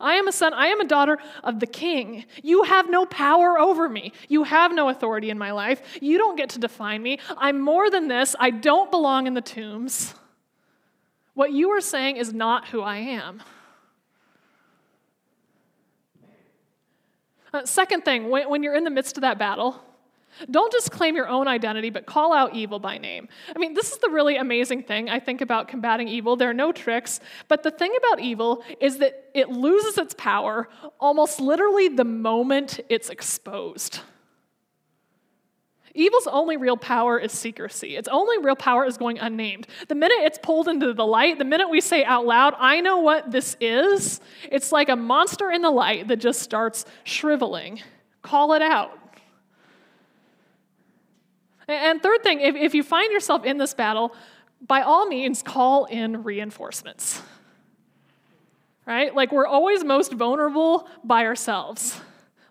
I 0.00 0.14
am 0.14 0.28
a 0.28 0.32
son, 0.32 0.54
I 0.54 0.68
am 0.68 0.80
a 0.80 0.86
daughter 0.86 1.18
of 1.42 1.58
the 1.58 1.66
king. 1.66 2.24
You 2.40 2.62
have 2.62 2.88
no 2.88 3.04
power 3.04 3.58
over 3.58 3.88
me. 3.88 4.12
You 4.28 4.44
have 4.44 4.72
no 4.72 4.90
authority 4.90 5.28
in 5.28 5.38
my 5.38 5.50
life. 5.50 5.82
You 6.00 6.18
don't 6.18 6.36
get 6.36 6.50
to 6.50 6.60
define 6.60 7.02
me. 7.02 7.18
I'm 7.36 7.60
more 7.60 7.90
than 7.90 8.06
this. 8.06 8.36
I 8.38 8.50
don't 8.50 8.92
belong 8.92 9.26
in 9.26 9.34
the 9.34 9.40
tombs. 9.40 10.14
What 11.34 11.52
you 11.52 11.70
are 11.70 11.80
saying 11.80 12.16
is 12.16 12.32
not 12.32 12.68
who 12.68 12.80
I 12.80 12.98
am. 12.98 13.42
Uh, 17.52 17.64
second 17.64 18.04
thing, 18.04 18.28
when, 18.30 18.48
when 18.48 18.62
you're 18.62 18.74
in 18.74 18.84
the 18.84 18.90
midst 18.90 19.16
of 19.16 19.22
that 19.22 19.38
battle, 19.38 19.82
don't 20.50 20.72
just 20.72 20.90
claim 20.90 21.16
your 21.16 21.28
own 21.28 21.48
identity, 21.48 21.90
but 21.90 22.06
call 22.06 22.32
out 22.32 22.54
evil 22.54 22.78
by 22.78 22.98
name. 22.98 23.28
I 23.54 23.58
mean, 23.58 23.74
this 23.74 23.90
is 23.90 23.98
the 23.98 24.10
really 24.10 24.36
amazing 24.36 24.84
thing 24.84 25.10
I 25.10 25.18
think 25.18 25.40
about 25.40 25.68
combating 25.68 26.06
evil. 26.06 26.36
There 26.36 26.50
are 26.50 26.54
no 26.54 26.70
tricks, 26.70 27.20
but 27.48 27.62
the 27.62 27.70
thing 27.70 27.92
about 27.98 28.20
evil 28.20 28.62
is 28.80 28.98
that 28.98 29.30
it 29.34 29.48
loses 29.50 29.98
its 29.98 30.14
power 30.14 30.68
almost 31.00 31.40
literally 31.40 31.88
the 31.88 32.04
moment 32.04 32.80
it's 32.88 33.10
exposed. 33.10 34.00
Evil's 35.98 36.28
only 36.28 36.56
real 36.56 36.76
power 36.76 37.18
is 37.18 37.32
secrecy. 37.32 37.96
Its 37.96 38.06
only 38.06 38.38
real 38.38 38.54
power 38.54 38.84
is 38.84 38.96
going 38.96 39.18
unnamed. 39.18 39.66
The 39.88 39.96
minute 39.96 40.18
it's 40.20 40.38
pulled 40.40 40.68
into 40.68 40.94
the 40.94 41.04
light, 41.04 41.38
the 41.38 41.44
minute 41.44 41.68
we 41.68 41.80
say 41.80 42.04
out 42.04 42.24
loud, 42.24 42.54
I 42.56 42.80
know 42.80 42.98
what 42.98 43.32
this 43.32 43.56
is, 43.60 44.20
it's 44.48 44.70
like 44.70 44.88
a 44.88 44.94
monster 44.94 45.50
in 45.50 45.60
the 45.60 45.72
light 45.72 46.06
that 46.06 46.18
just 46.18 46.40
starts 46.40 46.84
shriveling. 47.02 47.82
Call 48.22 48.52
it 48.52 48.62
out. 48.62 48.96
And 51.66 52.00
third 52.00 52.22
thing, 52.22 52.42
if, 52.42 52.54
if 52.54 52.74
you 52.74 52.84
find 52.84 53.12
yourself 53.12 53.44
in 53.44 53.58
this 53.58 53.74
battle, 53.74 54.14
by 54.64 54.82
all 54.82 55.06
means, 55.06 55.42
call 55.42 55.86
in 55.86 56.22
reinforcements. 56.22 57.20
Right? 58.86 59.12
Like, 59.12 59.32
we're 59.32 59.46
always 59.46 59.82
most 59.82 60.12
vulnerable 60.12 60.88
by 61.02 61.26
ourselves. 61.26 62.00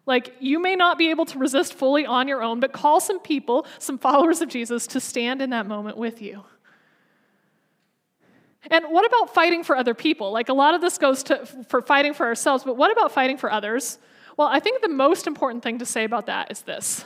Like, 0.07 0.33
you 0.39 0.59
may 0.59 0.75
not 0.75 0.97
be 0.97 1.09
able 1.09 1.25
to 1.25 1.37
resist 1.37 1.73
fully 1.73 2.05
on 2.05 2.29
your 2.29 2.41
own, 2.41 2.61
but 2.61 2.71
call 2.71 2.99
some 3.01 3.19
people, 3.19 3.67
some 3.77 3.99
followers 3.99 4.41
of 4.41 4.47
Jesus, 4.47 4.87
to 4.87 5.01
stand 5.01 5.41
in 5.41 5.49
that 5.51 5.67
moment 5.67 5.97
with 5.97 6.21
you. 6.21 6.45
And 8.71 8.85
what 8.85 9.05
about 9.05 9.33
fighting 9.33 9.63
for 9.63 9.75
other 9.75 9.93
people? 9.93 10.31
Like, 10.31 10.47
a 10.47 10.53
lot 10.53 10.73
of 10.73 10.81
this 10.81 10.97
goes 10.97 11.23
to, 11.23 11.45
for 11.45 11.81
fighting 11.81 12.13
for 12.13 12.25
ourselves, 12.25 12.63
but 12.63 12.77
what 12.77 12.91
about 12.91 13.11
fighting 13.11 13.37
for 13.37 13.51
others? 13.51 13.99
Well, 14.37 14.47
I 14.47 14.61
think 14.61 14.81
the 14.81 14.89
most 14.89 15.27
important 15.27 15.61
thing 15.61 15.79
to 15.79 15.85
say 15.85 16.05
about 16.05 16.25
that 16.27 16.51
is 16.51 16.61
this 16.61 17.03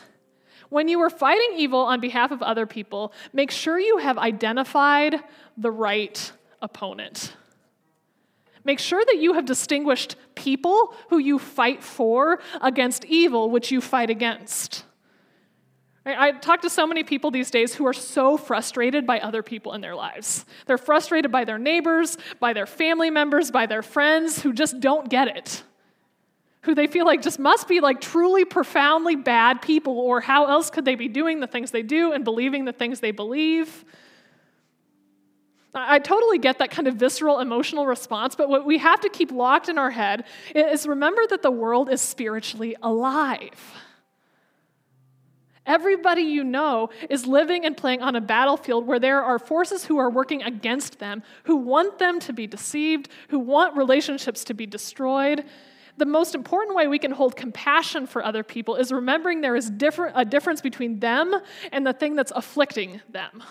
when 0.70 0.88
you 0.88 1.02
are 1.02 1.10
fighting 1.10 1.58
evil 1.58 1.80
on 1.80 2.00
behalf 2.00 2.32
of 2.32 2.42
other 2.42 2.66
people, 2.66 3.12
make 3.34 3.52
sure 3.52 3.78
you 3.78 3.98
have 3.98 4.18
identified 4.18 5.20
the 5.58 5.72
right 5.72 6.32
opponent. 6.62 7.34
Make 8.64 8.80
sure 8.80 9.04
that 9.04 9.18
you 9.18 9.34
have 9.34 9.46
distinguished 9.46 10.16
people 10.36 10.94
who 11.10 11.18
you 11.18 11.40
fight 11.40 11.84
for 11.84 12.40
against 12.62 13.06
evil, 13.06 13.50
which 13.50 13.72
you 13.72 13.82
fight 13.82 14.10
against. 14.10 14.86
I 16.04 16.32
talk 16.32 16.62
to 16.62 16.70
so 16.70 16.88
many 16.88 17.04
people 17.04 17.30
these 17.30 17.52
days 17.52 17.76
who 17.76 17.86
are 17.86 17.94
so 17.94 18.36
frustrated 18.36 19.06
by 19.06 19.20
other 19.20 19.44
people 19.44 19.74
in 19.74 19.82
their 19.82 19.96
lives. 19.96 20.46
They're 20.66 20.80
frustrated 20.80 21.32
by 21.32 21.46
their 21.46 21.60
neighbors, 21.60 22.18
by 22.40 22.54
their 22.54 22.66
family 22.66 23.12
members, 23.12 23.52
by 23.52 23.68
their 23.68 23.84
friends 23.84 24.42
who 24.42 24.52
just 24.52 24.80
don't 24.80 25.10
get 25.10 25.28
it 25.28 25.64
who 26.64 26.76
they 26.76 26.88
feel 26.88 27.06
like 27.06 27.22
just 27.22 27.40
must 27.40 27.68
be 27.68 27.80
like 27.80 28.00
truly 28.00 28.46
profoundly 28.46 29.16
bad 29.16 29.62
people, 29.62 29.98
or 29.98 30.22
how 30.22 30.46
else 30.46 30.70
could 30.70 30.86
they 30.86 30.96
be 30.96 31.08
doing 31.08 31.40
the 31.40 31.48
things 31.48 31.72
they 31.72 31.82
do 31.82 32.12
and 32.12 32.24
believing 32.24 32.66
the 32.66 32.74
things 32.74 33.00
they 33.00 33.12
believe? 33.12 33.84
I 35.74 36.00
totally 36.00 36.38
get 36.38 36.60
that 36.60 36.70
kind 36.70 36.88
of 36.88 36.96
visceral 36.96 37.40
emotional 37.40 37.86
response, 37.86 38.36
but 38.36 38.50
what 38.50 38.66
we 38.66 38.78
have 38.80 39.00
to 39.02 39.10
keep 39.10 39.32
locked 39.32 39.70
in 39.70 39.78
our 39.78 39.92
head 39.92 40.26
is 40.54 40.86
remember 40.86 41.22
that 41.30 41.42
the 41.42 41.52
world 41.52 41.90
is 41.90 42.02
spiritually 42.02 42.76
alive. 42.82 43.74
Everybody 45.66 46.24
you 46.24 46.44
know 46.44 46.90
is 47.10 47.26
living 47.26 47.66
and 47.66 47.78
playing 47.78 48.02
on 48.02 48.16
a 48.16 48.22
battlefield 48.22 48.86
where 48.86 49.00
there 49.00 49.24
are 49.24 49.40
forces 49.40 49.86
who 49.86 49.98
are 50.00 50.10
working 50.10 50.44
against 50.44 51.00
them, 51.00 51.24
who 51.44 51.56
want 51.56 52.00
them 52.00 52.20
to 52.22 52.34
be 52.34 52.48
deceived, 52.48 53.10
who 53.30 53.40
want 53.40 53.78
relationships 53.78 54.44
to 54.46 54.54
be 54.54 54.66
destroyed, 54.66 55.46
the 55.98 56.06
most 56.06 56.36
important 56.36 56.76
way 56.76 56.88
we 56.88 57.00
can 57.00 57.12
hold 57.12 57.36
compassion 57.36 58.08
for 58.08 58.24
other 58.24 58.44
people 58.44 58.76
is 58.76 58.92
remembering 58.92 59.42
there 59.42 59.56
is 59.56 59.70
different, 59.70 60.14
a 60.18 60.26
difference 60.26 60.60
between 60.60 61.00
them 61.00 61.36
and 61.72 61.86
the 61.86 61.94
thing 61.94 62.16
that's 62.16 62.32
afflicting 62.36 63.02
them. 63.10 63.44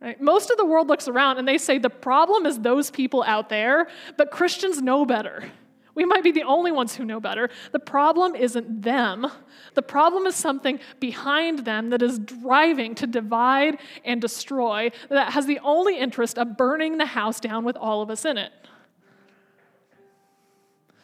Right? 0.00 0.20
Most 0.20 0.50
of 0.50 0.56
the 0.56 0.64
world 0.64 0.88
looks 0.88 1.08
around 1.08 1.38
and 1.38 1.48
they 1.48 1.58
say 1.58 1.78
the 1.78 1.90
problem 1.90 2.46
is 2.46 2.60
those 2.60 2.90
people 2.90 3.24
out 3.24 3.48
there, 3.48 3.88
but 4.16 4.30
Christians 4.30 4.80
know 4.80 5.04
better. 5.04 5.50
We 5.96 6.04
might 6.04 6.22
be 6.22 6.30
the 6.30 6.44
only 6.44 6.70
ones 6.70 6.94
who 6.94 7.04
know 7.04 7.18
better. 7.18 7.50
The 7.72 7.80
problem 7.80 8.36
isn't 8.36 8.82
them. 8.82 9.26
The 9.74 9.82
problem 9.82 10.26
is 10.26 10.36
something 10.36 10.78
behind 11.00 11.64
them 11.64 11.90
that 11.90 12.02
is 12.02 12.20
driving 12.20 12.94
to 12.94 13.06
divide 13.08 13.80
and 14.04 14.20
destroy, 14.20 14.92
that 15.08 15.32
has 15.32 15.46
the 15.46 15.58
only 15.58 15.98
interest 15.98 16.38
of 16.38 16.56
burning 16.56 16.98
the 16.98 17.06
house 17.06 17.40
down 17.40 17.64
with 17.64 17.76
all 17.76 18.00
of 18.00 18.10
us 18.10 18.24
in 18.24 18.38
it. 18.38 18.52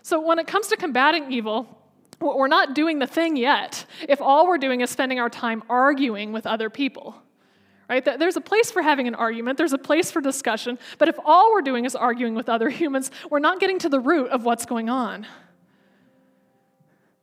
So 0.02 0.20
when 0.20 0.38
it 0.38 0.46
comes 0.46 0.68
to 0.68 0.76
combating 0.76 1.32
evil, 1.32 1.66
we're 2.20 2.46
not 2.46 2.72
doing 2.76 3.00
the 3.00 3.06
thing 3.08 3.36
yet 3.36 3.86
if 4.08 4.20
all 4.20 4.46
we're 4.46 4.58
doing 4.58 4.80
is 4.80 4.90
spending 4.90 5.18
our 5.18 5.28
time 5.28 5.64
arguing 5.68 6.32
with 6.32 6.46
other 6.46 6.70
people. 6.70 7.20
Right? 7.88 8.02
There's 8.04 8.36
a 8.36 8.40
place 8.40 8.70
for 8.70 8.80
having 8.80 9.06
an 9.08 9.14
argument, 9.14 9.58
there's 9.58 9.74
a 9.74 9.78
place 9.78 10.10
for 10.10 10.22
discussion, 10.22 10.78
but 10.98 11.08
if 11.08 11.18
all 11.24 11.52
we're 11.52 11.62
doing 11.62 11.84
is 11.84 11.94
arguing 11.94 12.34
with 12.34 12.48
other 12.48 12.70
humans, 12.70 13.10
we're 13.30 13.40
not 13.40 13.60
getting 13.60 13.78
to 13.80 13.90
the 13.90 14.00
root 14.00 14.30
of 14.30 14.44
what's 14.44 14.64
going 14.64 14.88
on. 14.88 15.26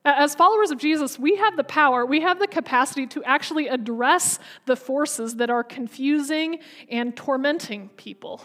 As 0.03 0.33
followers 0.33 0.71
of 0.71 0.79
Jesus, 0.79 1.19
we 1.19 1.35
have 1.35 1.57
the 1.57 1.63
power, 1.63 2.05
we 2.05 2.21
have 2.21 2.39
the 2.39 2.47
capacity 2.47 3.05
to 3.07 3.23
actually 3.23 3.67
address 3.67 4.39
the 4.65 4.75
forces 4.75 5.35
that 5.35 5.49
are 5.49 5.63
confusing 5.63 6.59
and 6.89 7.15
tormenting 7.15 7.89
people. 7.97 8.43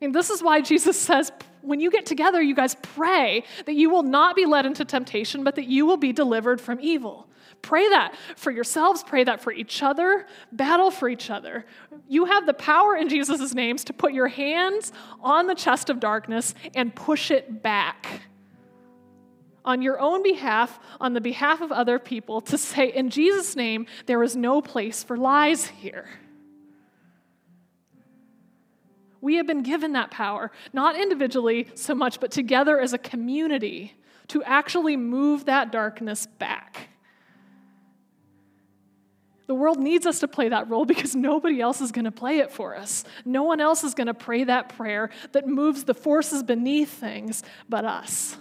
I 0.00 0.04
mean, 0.04 0.12
this 0.12 0.28
is 0.28 0.42
why 0.42 0.60
Jesus 0.60 0.98
says, 1.00 1.32
when 1.62 1.80
you 1.80 1.90
get 1.90 2.04
together, 2.04 2.42
you 2.42 2.54
guys 2.54 2.76
pray 2.82 3.44
that 3.64 3.74
you 3.74 3.88
will 3.88 4.02
not 4.02 4.36
be 4.36 4.44
led 4.44 4.66
into 4.66 4.84
temptation, 4.84 5.44
but 5.44 5.54
that 5.56 5.66
you 5.66 5.86
will 5.86 5.96
be 5.96 6.12
delivered 6.12 6.60
from 6.60 6.78
evil. 6.80 7.26
Pray 7.62 7.88
that 7.88 8.14
for 8.36 8.50
yourselves, 8.52 9.02
pray 9.02 9.24
that 9.24 9.40
for 9.40 9.52
each 9.52 9.82
other, 9.82 10.26
battle 10.52 10.90
for 10.90 11.08
each 11.08 11.30
other. 11.30 11.66
You 12.08 12.26
have 12.26 12.46
the 12.46 12.54
power 12.54 12.94
in 12.96 13.08
Jesus' 13.08 13.54
names 13.54 13.82
to 13.84 13.92
put 13.92 14.12
your 14.12 14.28
hands 14.28 14.92
on 15.20 15.48
the 15.48 15.54
chest 15.54 15.90
of 15.90 15.98
darkness 15.98 16.54
and 16.74 16.94
push 16.94 17.30
it 17.30 17.62
back. 17.62 18.22
On 19.64 19.82
your 19.82 19.98
own 19.98 20.22
behalf, 20.22 20.78
on 21.00 21.12
the 21.12 21.20
behalf 21.20 21.60
of 21.60 21.72
other 21.72 21.98
people, 21.98 22.40
to 22.42 22.56
say, 22.56 22.86
in 22.86 23.10
Jesus' 23.10 23.56
name, 23.56 23.86
there 24.06 24.22
is 24.22 24.36
no 24.36 24.62
place 24.62 25.02
for 25.02 25.16
lies 25.16 25.66
here. 25.66 26.08
We 29.20 29.34
have 29.36 29.46
been 29.48 29.64
given 29.64 29.94
that 29.94 30.12
power, 30.12 30.52
not 30.72 30.94
individually 30.94 31.66
so 31.74 31.96
much, 31.96 32.20
but 32.20 32.30
together 32.30 32.78
as 32.78 32.92
a 32.92 32.98
community 32.98 33.94
to 34.28 34.40
actually 34.44 34.96
move 34.96 35.46
that 35.46 35.72
darkness 35.72 36.26
back. 36.26 36.90
The 39.46 39.54
world 39.54 39.78
needs 39.78 40.06
us 40.06 40.20
to 40.20 40.28
play 40.28 40.48
that 40.48 40.68
role 40.68 40.84
because 40.84 41.14
nobody 41.14 41.60
else 41.60 41.80
is 41.80 41.92
going 41.92 42.04
to 42.04 42.10
play 42.10 42.38
it 42.38 42.50
for 42.50 42.76
us. 42.76 43.04
No 43.24 43.44
one 43.44 43.60
else 43.60 43.84
is 43.84 43.94
going 43.94 44.08
to 44.08 44.14
pray 44.14 44.44
that 44.44 44.76
prayer 44.76 45.10
that 45.32 45.46
moves 45.46 45.84
the 45.84 45.94
forces 45.94 46.42
beneath 46.42 46.90
things 46.90 47.42
but 47.68 47.84
us. 47.84 48.36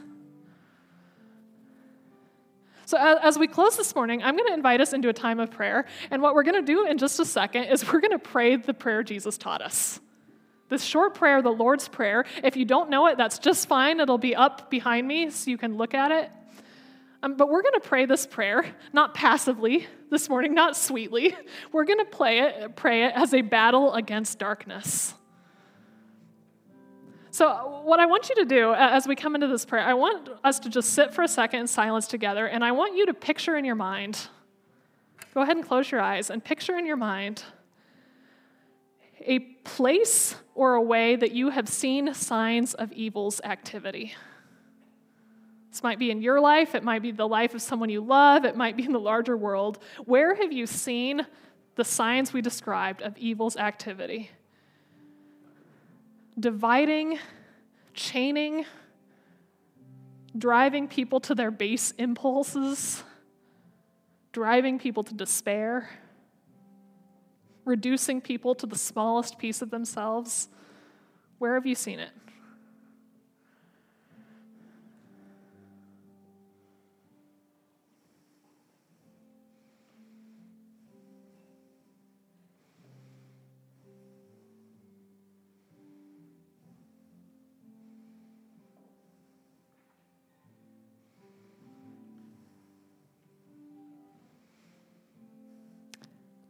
So, 2.88 3.00
as 3.00 3.40
we 3.40 3.48
close 3.48 3.78
this 3.78 3.96
morning, 3.96 4.22
I'm 4.22 4.38
going 4.38 4.48
to 4.48 4.54
invite 4.54 4.80
us 4.80 4.94
into 4.94 5.10
a 5.10 5.14
time 5.14 5.40
of 5.40 5.50
prayer. 5.50 5.86
And 6.12 6.22
what 6.22 6.36
we're 6.36 6.44
going 6.44 6.64
to 6.64 6.72
do 6.74 6.86
in 6.86 7.00
just 7.00 7.20
a 7.20 7.26
second 7.26 7.64
is 7.64 7.84
we're 7.92 8.00
going 8.00 8.12
to 8.12 8.20
pray 8.20 8.56
the 8.58 8.76
prayer 8.76 9.02
Jesus 9.04 9.38
taught 9.38 9.62
us. 9.62 10.00
This 10.70 10.84
short 10.84 11.14
prayer, 11.14 11.42
the 11.42 11.52
Lord's 11.52 11.88
Prayer, 11.88 12.26
if 12.44 12.56
you 12.56 12.66
don't 12.66 12.90
know 12.90 13.08
it, 13.08 13.18
that's 13.18 13.38
just 13.38 13.68
fine. 13.68 14.00
It'll 14.00 14.18
be 14.18 14.36
up 14.36 14.72
behind 14.72 15.08
me 15.08 15.30
so 15.30 15.52
you 15.52 15.58
can 15.58 15.78
look 15.78 15.94
at 15.94 16.12
it. 16.12 16.32
Um, 17.26 17.34
but 17.34 17.50
we're 17.50 17.64
going 17.64 17.74
to 17.74 17.80
pray 17.80 18.06
this 18.06 18.28
prayer, 18.28 18.64
not 18.94 19.16
passively 19.16 19.88
this 20.12 20.30
morning, 20.30 20.54
not 20.54 20.78
sweetly. 20.78 21.36
We're 21.72 21.84
going 21.84 21.98
to 21.98 22.06
play 22.06 22.42
it, 22.42 22.76
pray 22.76 23.06
it 23.06 23.14
as 23.16 23.34
a 23.34 23.42
battle 23.42 23.96
against 23.96 24.38
darkness. 24.38 25.16
So, 27.32 27.82
what 27.84 28.00
I 28.00 28.06
want 28.06 28.30
you 28.30 28.36
to 28.36 28.46
do 28.46 28.76
as 28.76 29.08
we 29.08 29.16
come 29.16 29.34
into 29.34 29.48
this 29.48 29.66
prayer, 29.66 29.84
I 29.84 29.96
want 29.96 30.30
us 30.44 30.60
to 30.60 30.70
just 30.70 30.92
sit 30.92 31.16
for 31.16 31.24
a 31.24 31.28
second 31.28 31.62
in 31.62 31.68
silence 31.68 32.06
together, 32.06 32.46
and 32.46 32.64
I 32.64 32.74
want 32.74 32.96
you 32.96 33.08
to 33.08 33.14
picture 33.16 33.58
in 33.58 33.66
your 33.66 33.76
mind. 33.76 34.28
Go 35.34 35.42
ahead 35.42 35.58
and 35.58 35.66
close 35.66 35.90
your 35.90 36.02
eyes 36.02 36.30
and 36.30 36.44
picture 36.44 36.78
in 36.78 36.86
your 36.86 36.96
mind 36.96 37.44
a 39.26 39.40
place 39.40 40.36
or 40.54 40.76
a 40.76 40.82
way 40.82 41.16
that 41.16 41.32
you 41.32 41.50
have 41.50 41.68
seen 41.68 42.14
signs 42.14 42.76
of 42.76 42.92
evil's 42.92 43.42
activity. 43.44 44.14
This 45.76 45.84
might 45.84 46.00
be 46.00 46.10
in 46.10 46.22
your 46.22 46.40
life, 46.40 46.74
it 46.74 46.86
might 46.86 47.02
be 47.02 47.12
the 47.12 47.28
life 47.28 47.54
of 47.54 47.62
someone 47.62 47.90
you 47.90 48.00
love, 48.00 48.46
it 48.46 48.56
might 48.56 48.78
be 48.78 48.86
in 48.86 48.94
the 48.94 48.98
larger 48.98 49.36
world. 49.36 49.78
Where 50.06 50.34
have 50.34 50.54
you 50.54 50.68
seen 50.68 51.28
the 51.76 51.84
signs 51.84 52.32
we 52.32 52.42
described 52.42 53.02
of 53.02 53.18
evil's 53.18 53.58
activity? 53.58 54.32
Dividing, 56.40 57.20
chaining, 57.94 58.64
driving 60.38 60.88
people 60.88 61.20
to 61.20 61.36
their 61.36 61.52
base 61.52 61.92
impulses, 61.98 63.04
driving 64.32 64.80
people 64.80 65.04
to 65.04 65.14
despair 65.14 65.90
reducing 67.66 68.22
people 68.22 68.56
to 68.56 68.66
the 68.66 68.78
smallest 68.78 69.38
piece 69.38 69.62
of 69.62 69.72
themselves? 69.72 70.48
Where 71.38 71.56
have 71.56 71.66
you 71.66 71.76
seen 71.76 72.00
it? 72.00 72.12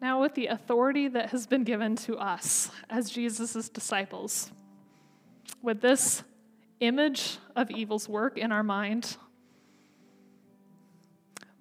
Now, 0.05 0.21
with 0.21 0.35
the 0.35 0.45
authority 0.45 1.07
that 1.07 1.31
has 1.31 1.47
been 1.47 1.63
given 1.63 1.95
to 1.95 2.15
us 2.17 2.69
as 2.91 3.09
Jesus' 3.09 3.69
disciples, 3.69 4.51
with 5.63 5.81
this 5.81 6.21
image 6.79 7.39
of 7.55 7.71
evil's 7.71 8.07
work 8.07 8.37
in 8.37 8.51
our 8.51 8.61
mind, 8.61 9.17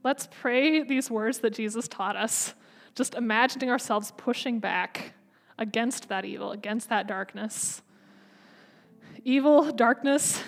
let's 0.02 0.28
pray 0.30 0.82
these 0.82 1.10
words 1.10 1.38
that 1.38 1.54
Jesus 1.54 1.88
taught 1.88 2.16
us, 2.16 2.52
just 2.94 3.14
imagining 3.14 3.70
ourselves 3.70 4.12
pushing 4.14 4.58
back 4.58 5.14
against 5.58 6.10
that 6.10 6.26
evil, 6.26 6.52
against 6.52 6.90
that 6.90 7.06
darkness. 7.06 7.80
Evil, 9.24 9.72
darkness, 9.72 10.42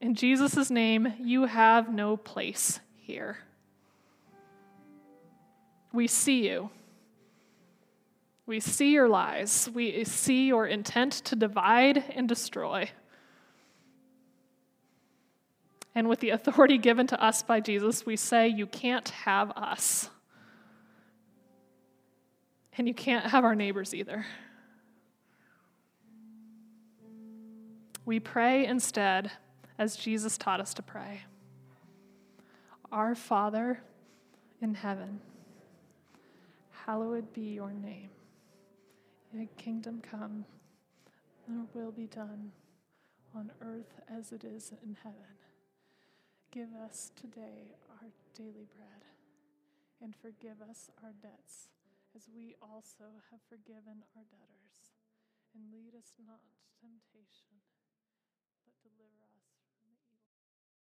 in 0.00 0.14
Jesus' 0.14 0.70
name, 0.70 1.12
you 1.20 1.44
have 1.44 1.92
no 1.92 2.16
place 2.16 2.80
here. 2.96 3.36
We 5.92 6.06
see 6.06 6.48
you. 6.48 6.70
We 8.50 8.58
see 8.58 8.90
your 8.90 9.08
lies. 9.08 9.70
We 9.72 10.02
see 10.02 10.48
your 10.48 10.66
intent 10.66 11.12
to 11.26 11.36
divide 11.36 11.98
and 12.16 12.28
destroy. 12.28 12.90
And 15.94 16.08
with 16.08 16.18
the 16.18 16.30
authority 16.30 16.76
given 16.76 17.06
to 17.06 17.22
us 17.22 17.44
by 17.44 17.60
Jesus, 17.60 18.04
we 18.04 18.16
say, 18.16 18.48
You 18.48 18.66
can't 18.66 19.08
have 19.10 19.52
us. 19.52 20.10
And 22.76 22.88
you 22.88 22.94
can't 22.94 23.26
have 23.26 23.44
our 23.44 23.54
neighbors 23.54 23.94
either. 23.94 24.26
We 28.04 28.18
pray 28.18 28.66
instead 28.66 29.30
as 29.78 29.94
Jesus 29.94 30.36
taught 30.36 30.60
us 30.60 30.74
to 30.74 30.82
pray 30.82 31.20
Our 32.90 33.14
Father 33.14 33.80
in 34.60 34.74
heaven, 34.74 35.20
hallowed 36.84 37.32
be 37.32 37.42
your 37.42 37.70
name. 37.70 38.10
Your 39.32 39.46
kingdom 39.56 40.02
come, 40.02 40.44
your 41.48 41.66
will 41.72 41.92
be 41.92 42.06
done 42.06 42.50
on 43.34 43.52
earth 43.62 44.00
as 44.10 44.32
it 44.32 44.42
is 44.42 44.72
in 44.82 44.96
heaven. 45.04 45.38
Give 46.50 46.74
us 46.74 47.12
today 47.14 47.78
our 47.90 48.10
daily 48.36 48.66
bread, 48.74 49.06
and 50.02 50.16
forgive 50.16 50.58
us 50.68 50.90
our 51.04 51.14
debts 51.22 51.68
as 52.16 52.26
we 52.34 52.56
also 52.60 53.22
have 53.30 53.38
forgiven 53.48 54.02
our 54.16 54.26
debtors. 54.26 54.90
And 55.54 55.70
lead 55.70 55.94
us 55.94 56.14
not 56.26 56.42
to 56.42 56.66
temptation 56.82 57.49